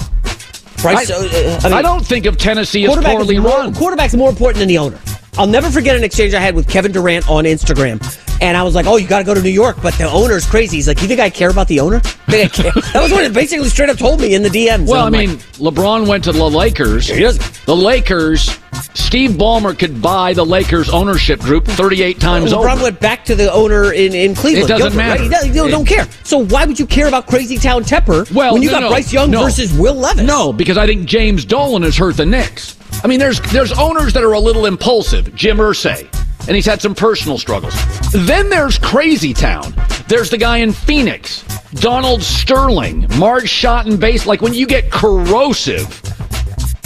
[0.82, 3.74] Bryce, I, uh, I mean- I don't think of Tennessee as poorly more, run.
[3.74, 4.98] Quarterback's more important than the owner.
[5.36, 8.00] I'll never forget an exchange I had with Kevin Durant on Instagram.
[8.40, 10.46] And I was like, oh, you got to go to New York, but the owner's
[10.46, 10.76] crazy.
[10.76, 12.00] He's like, you think I care about the owner?
[12.28, 12.72] Think I care?
[12.92, 14.86] that was what it basically straight up told me in the DMs.
[14.86, 17.08] Well, I mean, like, LeBron went to the Lakers.
[17.08, 17.42] He doesn't.
[17.64, 18.58] The Lakers,
[18.92, 22.66] Steve Ballmer could buy the Lakers ownership group 38 times over.
[22.68, 22.82] LeBron over.
[22.84, 24.70] went back to the owner in, in Cleveland.
[24.70, 25.22] It doesn't matter.
[25.22, 25.22] Right?
[25.22, 26.06] He, does, he don't, don't care.
[26.22, 28.88] So why would you care about Crazy Town Tepper Well, when you no, got no,
[28.90, 29.44] Bryce Young no.
[29.44, 30.24] versus Will Levis?
[30.24, 32.76] No, because I think James Dolan has hurt the Knicks.
[33.02, 35.34] I mean, there's there's owners that are a little impulsive.
[35.34, 36.08] Jim Irsay,
[36.48, 37.74] and he's had some personal struggles.
[38.12, 39.74] Then there's Crazy Town.
[40.08, 41.42] There's the guy in Phoenix,
[41.74, 44.26] Donald Sterling, Marge Schotten base.
[44.26, 46.02] Like when you get corrosive.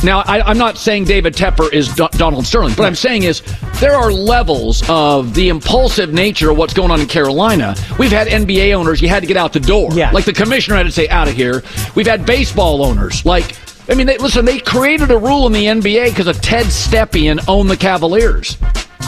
[0.05, 2.73] Now, I, I'm not saying David Tepper is Do- Donald Sterling.
[2.73, 3.41] What I'm saying is
[3.75, 7.77] there are levels of the impulsive nature of what's going on in Carolina.
[8.01, 9.91] We've had NBA owners, you had to get out the door.
[9.93, 10.11] Yeah.
[10.11, 11.63] Like the commissioner had to say, out of here.
[11.95, 13.25] We've had baseball owners.
[13.25, 13.57] Like,
[13.89, 17.45] I mean, they, listen, they created a rule in the NBA because of Ted Stepien
[17.49, 18.57] owned the Cavaliers.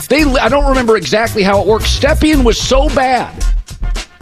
[0.09, 1.85] They, I don't remember exactly how it worked.
[1.85, 3.35] Stepien was so bad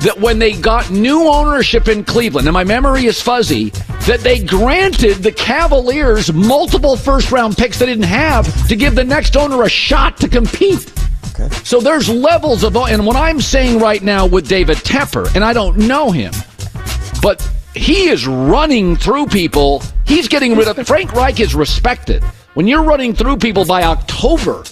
[0.00, 3.70] that when they got new ownership in Cleveland, and my memory is fuzzy,
[4.06, 9.04] that they granted the Cavaliers multiple first round picks they didn't have to give the
[9.04, 10.92] next owner a shot to compete.
[11.34, 11.48] Okay.
[11.64, 15.52] So there's levels of, and what I'm saying right now with David Tepper, and I
[15.52, 16.32] don't know him,
[17.22, 19.82] but he is running through people.
[20.04, 22.22] He's getting rid of, Frank Reich is respected.
[22.54, 24.64] When you're running through people by October,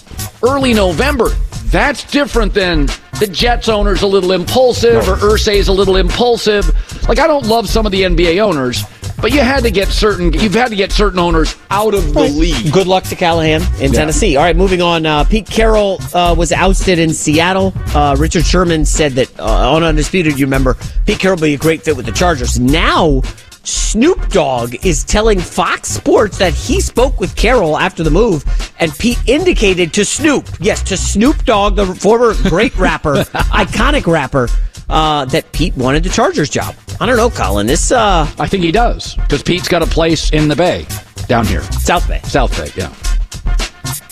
[0.43, 1.29] early November,
[1.65, 2.87] that's different than
[3.19, 6.69] the Jets owner's a little impulsive or Irsay's a little impulsive.
[7.07, 8.83] Like I don't love some of the NBA owners,
[9.21, 12.21] but you had to get certain you've had to get certain owners out of the
[12.21, 12.71] league.
[12.73, 13.99] Good luck to Callahan in Yeah.
[13.99, 14.35] Tennessee.
[14.35, 15.05] All right, moving on.
[15.05, 17.73] Uh, Pete Carroll uh, was ousted in Seattle.
[17.95, 21.57] Uh, Richard Sherman said that uh, on Undisputed, you remember, Pete Carroll would be a
[21.57, 22.59] great fit with the Chargers.
[22.59, 23.21] Now,
[23.63, 28.43] Snoop Dogg is telling Fox Sports that he spoke with Carroll after the move,
[28.79, 33.15] and Pete indicated to Snoop, yes, to Snoop Dogg, the former great rapper,
[33.53, 34.47] iconic rapper,
[34.89, 36.75] uh, that Pete wanted the Chargers job.
[36.99, 37.65] I don't know, Colin.
[37.65, 40.85] This uh, I think he does because Pete's got a place in the Bay
[41.27, 42.19] down here, South Bay.
[42.23, 42.69] South Bay.
[42.75, 42.93] Yeah,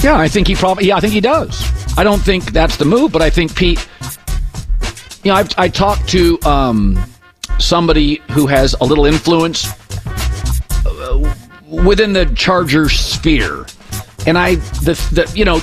[0.02, 0.18] yeah.
[0.18, 0.88] I think he probably.
[0.88, 1.62] Yeah, I think he does.
[1.98, 3.86] I don't think that's the move, but I think Pete.
[5.24, 6.98] You know, I've, I talked to um,
[7.60, 9.68] somebody who has a little influence
[10.86, 11.36] uh,
[11.68, 13.66] within the Chargers sphere,
[14.26, 15.62] and I the the you know,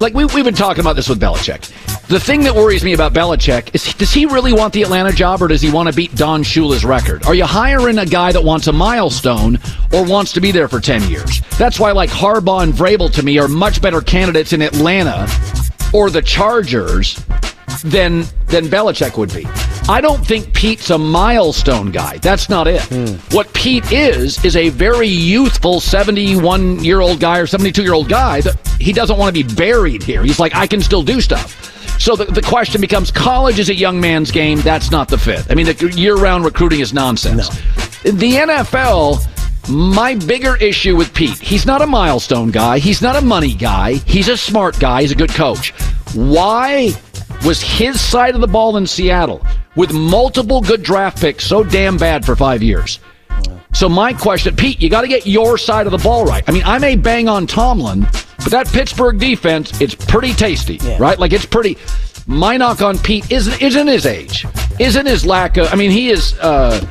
[0.00, 1.72] like we we've been talking about this with Belichick.
[2.08, 5.42] The thing that worries me about Belichick is does he really want the Atlanta job
[5.42, 7.26] or does he want to beat Don Shula's record?
[7.26, 9.58] Are you hiring a guy that wants a milestone
[9.92, 11.40] or wants to be there for 10 years?
[11.58, 15.26] That's why like Harbaugh and Vrabel to me are much better candidates in Atlanta
[15.92, 17.20] or the Chargers
[17.82, 19.46] than than Belichick would be.
[19.88, 22.18] I don't think Pete's a milestone guy.
[22.18, 22.82] That's not it.
[22.82, 23.14] Hmm.
[23.34, 28.08] What Pete is is a very youthful 71 year old guy or 72 year old
[28.08, 30.22] guy that he doesn't want to be buried here.
[30.24, 31.72] He's like, I can still do stuff.
[32.00, 34.60] So the, the question becomes college is a young man's game.
[34.60, 35.50] That's not the fit.
[35.50, 37.48] I mean, the year round recruiting is nonsense.
[38.02, 39.24] The NFL,
[39.68, 42.78] my bigger issue with Pete, he's not a milestone guy.
[42.78, 43.94] He's not a money guy.
[43.94, 45.02] He's a smart guy.
[45.02, 45.70] He's a good coach.
[46.14, 46.90] Why
[47.46, 49.44] was his side of the ball in Seattle
[49.76, 52.98] with multiple good draft picks so damn bad for five years?
[53.72, 56.42] So my question, Pete, you got to get your side of the ball right.
[56.48, 58.00] I mean, I may bang on Tomlin,
[58.38, 61.18] but that Pittsburgh defense, it's pretty tasty, right?
[61.18, 61.76] Like it's pretty.
[62.26, 64.44] My knock on Pete isn't isn't his age,
[64.80, 65.72] isn't his lack of.
[65.72, 66.36] I mean, he is.
[66.40, 66.84] uh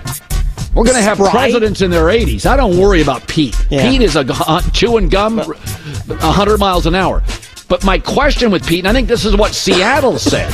[0.76, 1.32] We're going to have Spry?
[1.32, 2.46] presidents in their 80s.
[2.46, 3.56] I don't worry about Pete.
[3.70, 3.90] Yeah.
[3.90, 7.24] Pete is a uh, chewing gum 100 miles an hour.
[7.68, 10.52] But my question with Pete, and I think this is what Seattle said,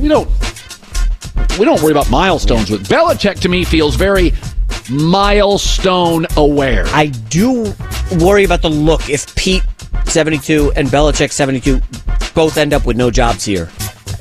[0.00, 0.28] we don't
[1.58, 3.40] we don't worry about milestones with Belichick.
[3.40, 4.32] To me, feels very
[4.90, 6.84] milestone aware.
[6.88, 7.72] I do
[8.20, 9.62] worry about the look if Pete
[10.06, 11.80] 72 and Belichick 72
[12.34, 13.68] both end up with no jobs here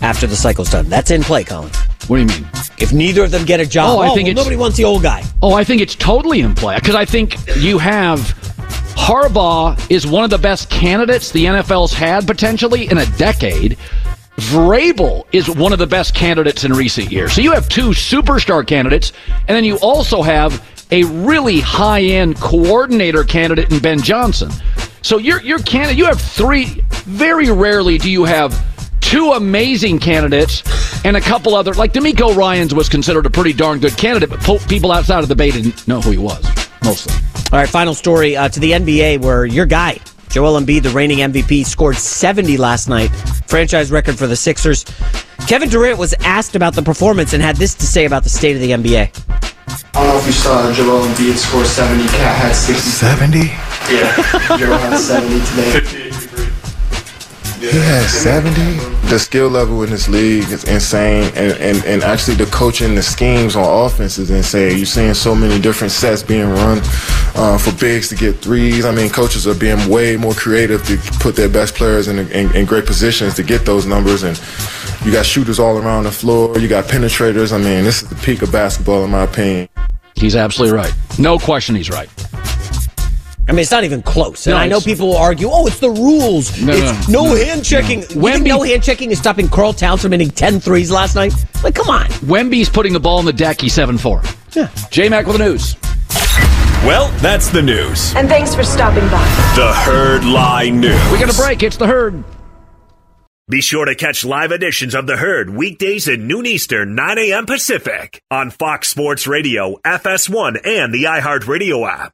[0.02, 0.88] after the cycle's done.
[0.90, 1.72] That's in play, Colin.
[2.08, 2.48] What do you mean?
[2.80, 4.78] If neither of them get a job, Oh, I oh, think well, it's- nobody wants
[4.78, 5.24] the old guy.
[5.42, 8.36] Oh, I think it's totally in play because I think you have
[8.70, 13.78] Harbaugh is one of the best candidates the NFL's had potentially in a decade.
[14.38, 17.34] Vrabel is one of the best candidates in recent years.
[17.34, 19.12] So you have two superstar candidates,
[19.48, 24.52] and then you also have a really high-end coordinator candidate in Ben Johnson.
[25.02, 25.98] So you're you're candidate.
[25.98, 26.84] You have three.
[27.06, 28.54] Very rarely do you have
[29.02, 30.64] two amazing candidates
[31.06, 31.74] and a couple other.
[31.74, 35.36] Like DeMeco Ryans was considered a pretty darn good candidate, but people outside of the
[35.36, 36.44] Bay didn't know who he was
[36.84, 37.14] mostly.
[37.52, 39.97] All right, final story uh, to the NBA where your guy,
[40.30, 43.08] Joel Embiid, the reigning MVP, scored 70 last night,
[43.47, 44.86] franchise record for the Sixers.
[45.47, 48.56] Kevin Durant was asked about the performance and had this to say about the state
[48.56, 49.10] of the NBA.
[49.95, 52.04] I don't know if you saw Joel Embiid score 70.
[52.10, 52.88] Cat had 60.
[52.88, 53.39] 70?
[53.39, 55.99] Yeah, Joel had 70 today.
[57.60, 58.55] He has 70?
[59.10, 61.32] The skill level in this league is insane.
[61.36, 64.78] And, and, and actually, the coaching, the schemes on offense is insane.
[64.78, 66.80] You're seeing so many different sets being run
[67.36, 68.86] uh, for bigs to get threes.
[68.86, 72.55] I mean, coaches are being way more creative to put their best players in, in,
[72.55, 74.24] in great positions to get those numbers.
[74.24, 74.39] And
[75.05, 76.57] you got shooters all around the floor.
[76.57, 77.51] You got penetrators.
[77.51, 79.68] I mean, this is the peak of basketball, in my opinion.
[80.16, 80.93] He's absolutely right.
[81.18, 82.10] No question, he's right.
[83.50, 84.45] I mean, it's not even close.
[84.45, 86.62] And No, I know people will argue, oh, it's the rules.
[86.62, 88.02] No, it's no, no, no, hand checking.
[88.02, 88.06] no.
[88.06, 91.16] You think Wemby- no hand checking is stopping Karl Towns from hitting 10 threes last
[91.16, 91.34] night?
[91.64, 92.06] Like, come on.
[92.28, 93.60] Wemby's putting the ball on the deck.
[93.60, 94.22] He's 7 4.
[94.54, 94.70] Yeah.
[94.91, 95.76] J Mac with the news.
[96.86, 98.16] Well, that's the news.
[98.16, 99.24] And thanks for stopping by.
[99.56, 101.12] The Herd Lie News.
[101.12, 101.62] We got a break.
[101.64, 102.24] It's the herd.
[103.50, 107.45] Be sure to catch live editions of The Herd weekdays at noon Eastern, 9 a.m.
[107.47, 112.14] Pacific on Fox Sports Radio, FS1, and the iHeartRadio app.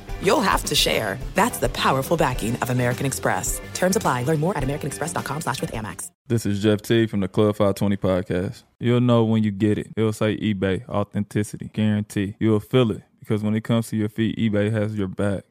[0.21, 1.17] you'll have to share.
[1.35, 3.61] That's the powerful backing of American Express.
[3.73, 4.23] Terms apply.
[4.23, 6.09] Learn more at americanexpress.com slash with Amex.
[6.27, 8.63] This is Jeff T from the Club 520 podcast.
[8.79, 9.91] You'll know when you get it.
[9.97, 12.35] It'll say eBay, authenticity, guarantee.
[12.39, 15.43] You'll feel it because when it comes to your feet, eBay has your back.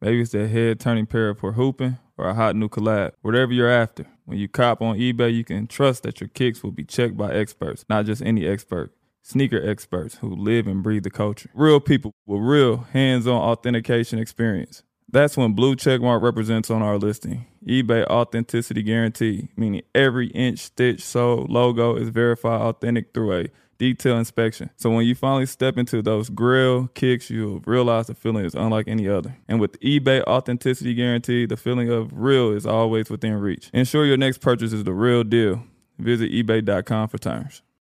[0.00, 3.12] Maybe it's that head turning pair for hooping or a hot new collab.
[3.22, 6.72] Whatever you're after, when you cop on eBay, you can trust that your kicks will
[6.72, 8.92] be checked by experts, not just any expert.
[9.26, 11.48] Sneaker experts who live and breathe the culture.
[11.54, 14.82] Real people with real hands on authentication experience.
[15.10, 17.46] That's when Blue Checkmark represents on our listing.
[17.66, 23.48] eBay Authenticity Guarantee, meaning every inch, stitch, sole, logo is verified authentic through a
[23.78, 24.68] detailed inspection.
[24.76, 28.88] So when you finally step into those grill kicks, you'll realize the feeling is unlike
[28.88, 29.38] any other.
[29.48, 33.70] And with eBay Authenticity Guarantee, the feeling of real is always within reach.
[33.72, 35.62] Ensure your next purchase is the real deal.
[35.98, 37.62] Visit eBay.com for terms.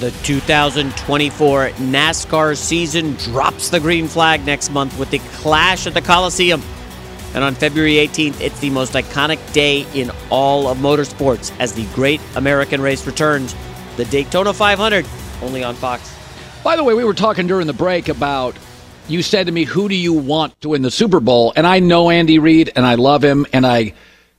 [0.00, 6.00] The 2024 NASCAR season drops the green flag next month with the Clash at the
[6.00, 6.62] Coliseum.
[7.34, 11.84] And on February 18th, it's the most iconic day in all of motorsports as the
[11.94, 13.54] Great American Race returns.
[13.98, 15.04] The Daytona 500,
[15.42, 16.16] only on Fox.
[16.64, 18.56] By the way, we were talking during the break about
[19.06, 21.52] you said to me, Who do you want to win the Super Bowl?
[21.56, 23.92] And I know Andy Reid and I love him and I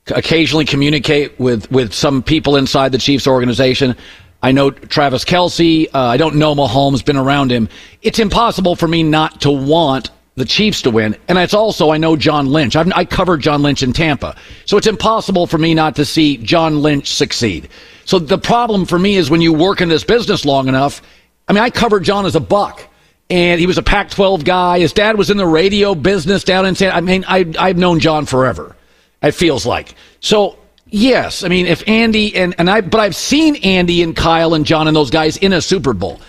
[0.08, 3.96] occasionally communicate with, with some people inside the Chiefs organization.
[4.44, 5.88] I know Travis Kelce.
[5.94, 7.70] Uh, I don't know Mahomes, been around him.
[8.02, 11.16] It's impossible for me not to want the Chiefs to win.
[11.28, 12.76] And it's also, I know John Lynch.
[12.76, 14.36] I've, I covered John Lynch in Tampa.
[14.66, 17.70] So it's impossible for me not to see John Lynch succeed.
[18.06, 21.02] So the problem for me is when you work in this business long enough,
[21.48, 22.88] I mean, I covered John as a buck.
[23.30, 24.80] And he was a Pac 12 guy.
[24.80, 28.02] His dad was in the radio business down in San I mean, I, I've known
[28.02, 28.76] John forever,
[29.22, 29.96] it feels like.
[30.20, 30.58] So
[30.92, 34.66] Yes, I mean if Andy and and I, but I've seen Andy and Kyle and
[34.66, 36.20] John and those guys in a Super Bowl.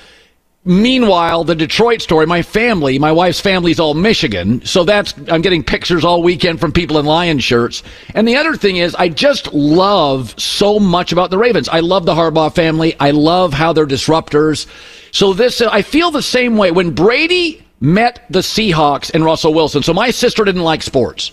[0.64, 5.64] Meanwhile, the Detroit story, my family, my wife's family's all Michigan, so that's I'm getting
[5.64, 7.82] pictures all weekend from people in Lion shirts.
[8.14, 11.68] And the other thing is, I just love so much about the Ravens.
[11.68, 12.94] I love the Harbaugh family.
[13.00, 14.68] I love how they're disruptors.
[15.10, 19.82] So this, I feel the same way when Brady met the Seahawks and Russell Wilson.
[19.82, 21.32] So my sister didn't like sports.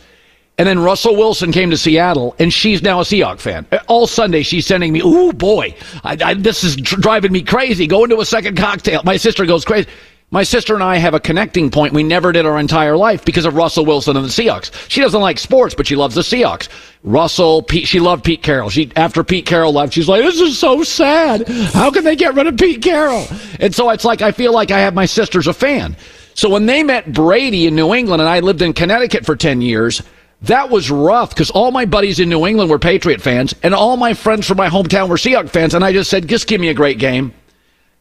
[0.60, 3.66] And then Russell Wilson came to Seattle, and she's now a Seahawks fan.
[3.88, 8.04] All Sunday, she's sending me, "Ooh, boy, I, I, this is driving me crazy." Go
[8.04, 9.02] into a second cocktail.
[9.06, 9.88] My sister goes crazy.
[10.32, 13.46] My sister and I have a connecting point we never did our entire life because
[13.46, 14.70] of Russell Wilson and the Seahawks.
[14.90, 16.68] She doesn't like sports, but she loves the Seahawks.
[17.04, 18.70] Russell, Pete, she loved Pete Carroll.
[18.70, 21.48] She after Pete Carroll left, she's like, "This is so sad.
[21.48, 23.26] How can they get rid of Pete Carroll?"
[23.62, 25.96] And so it's like I feel like I have my sister's a fan.
[26.34, 29.62] So when they met Brady in New England, and I lived in Connecticut for ten
[29.62, 30.04] years.
[30.44, 33.98] That was rough because all my buddies in New England were Patriot fans, and all
[33.98, 35.74] my friends from my hometown were Seahawks fans.
[35.74, 37.34] And I just said, just give me a great game.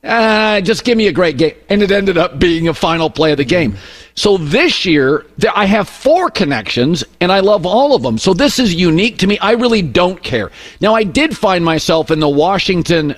[0.04, 1.56] Uh, just give me a great game.
[1.68, 3.76] And it ended up being a final play of the game.
[4.14, 8.18] So this year, I have four connections, and I love all of them.
[8.18, 9.38] So this is unique to me.
[9.40, 10.52] I really don't care.
[10.80, 13.16] Now, I did find myself in the Washington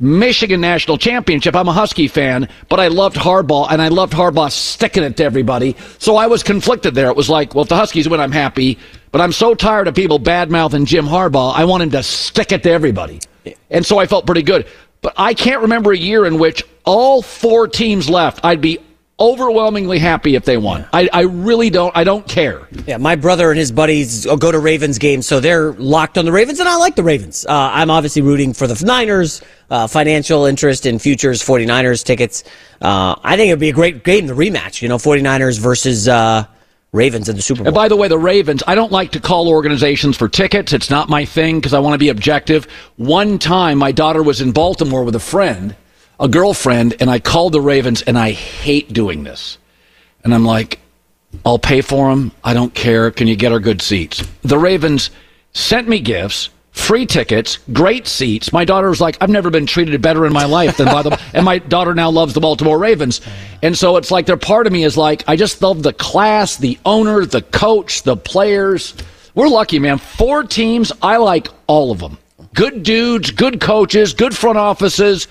[0.00, 1.54] Michigan National Championship.
[1.54, 5.24] I'm a Husky fan, but I loved Harbaugh, and I loved Harbaugh sticking it to
[5.24, 5.76] everybody.
[5.98, 7.08] So I was conflicted there.
[7.08, 8.78] It was like, well, if the Huskies win, I'm happy,
[9.12, 11.54] but I'm so tired of people bad mouthing Jim Harbaugh.
[11.54, 13.20] I want him to stick it to everybody.
[13.70, 14.66] And so I felt pretty good.
[15.00, 18.40] But I can't remember a year in which all four teams left.
[18.42, 18.78] I'd be
[19.18, 20.86] overwhelmingly happy if they won.
[20.92, 21.96] I, I really don't.
[21.96, 22.68] I don't care.
[22.86, 26.32] Yeah, my brother and his buddies go to Ravens games, so they're locked on the
[26.32, 27.46] Ravens, and I like the Ravens.
[27.46, 29.42] Uh, I'm obviously rooting for the Niners.
[29.70, 32.44] Uh, financial interest in futures 49ers tickets.
[32.82, 34.82] Uh, I think it would be a great game, the rematch.
[34.82, 36.08] You know, 49ers versus.
[36.08, 36.46] Uh,
[36.92, 37.66] Ravens in the Super Bowl.
[37.68, 40.72] And by the way, the Ravens, I don't like to call organizations for tickets.
[40.72, 42.68] It's not my thing because I want to be objective.
[42.96, 45.74] One time, my daughter was in Baltimore with a friend,
[46.20, 49.58] a girlfriend, and I called the Ravens, and I hate doing this.
[50.22, 50.78] And I'm like,
[51.44, 52.32] I'll pay for them.
[52.42, 53.10] I don't care.
[53.10, 54.26] Can you get our good seats?
[54.42, 55.10] The Ravens
[55.52, 58.52] sent me gifts, free tickets, great seats.
[58.52, 61.18] My daughter was like, I've never been treated better in my life than by them.
[61.34, 63.20] and my daughter now loves the Baltimore Ravens.
[63.62, 66.56] And so it's like, their part of me is like, I just love the class,
[66.56, 68.94] the owner, the coach, the players.
[69.34, 69.98] We're lucky, man.
[69.98, 70.92] Four teams.
[71.02, 72.18] I like all of them.
[72.54, 75.26] Good dudes, good coaches, good front offices,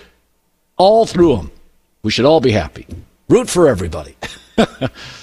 [0.78, 1.52] all through them.
[2.04, 2.86] We should all be happy.
[3.30, 4.16] Root for everybody.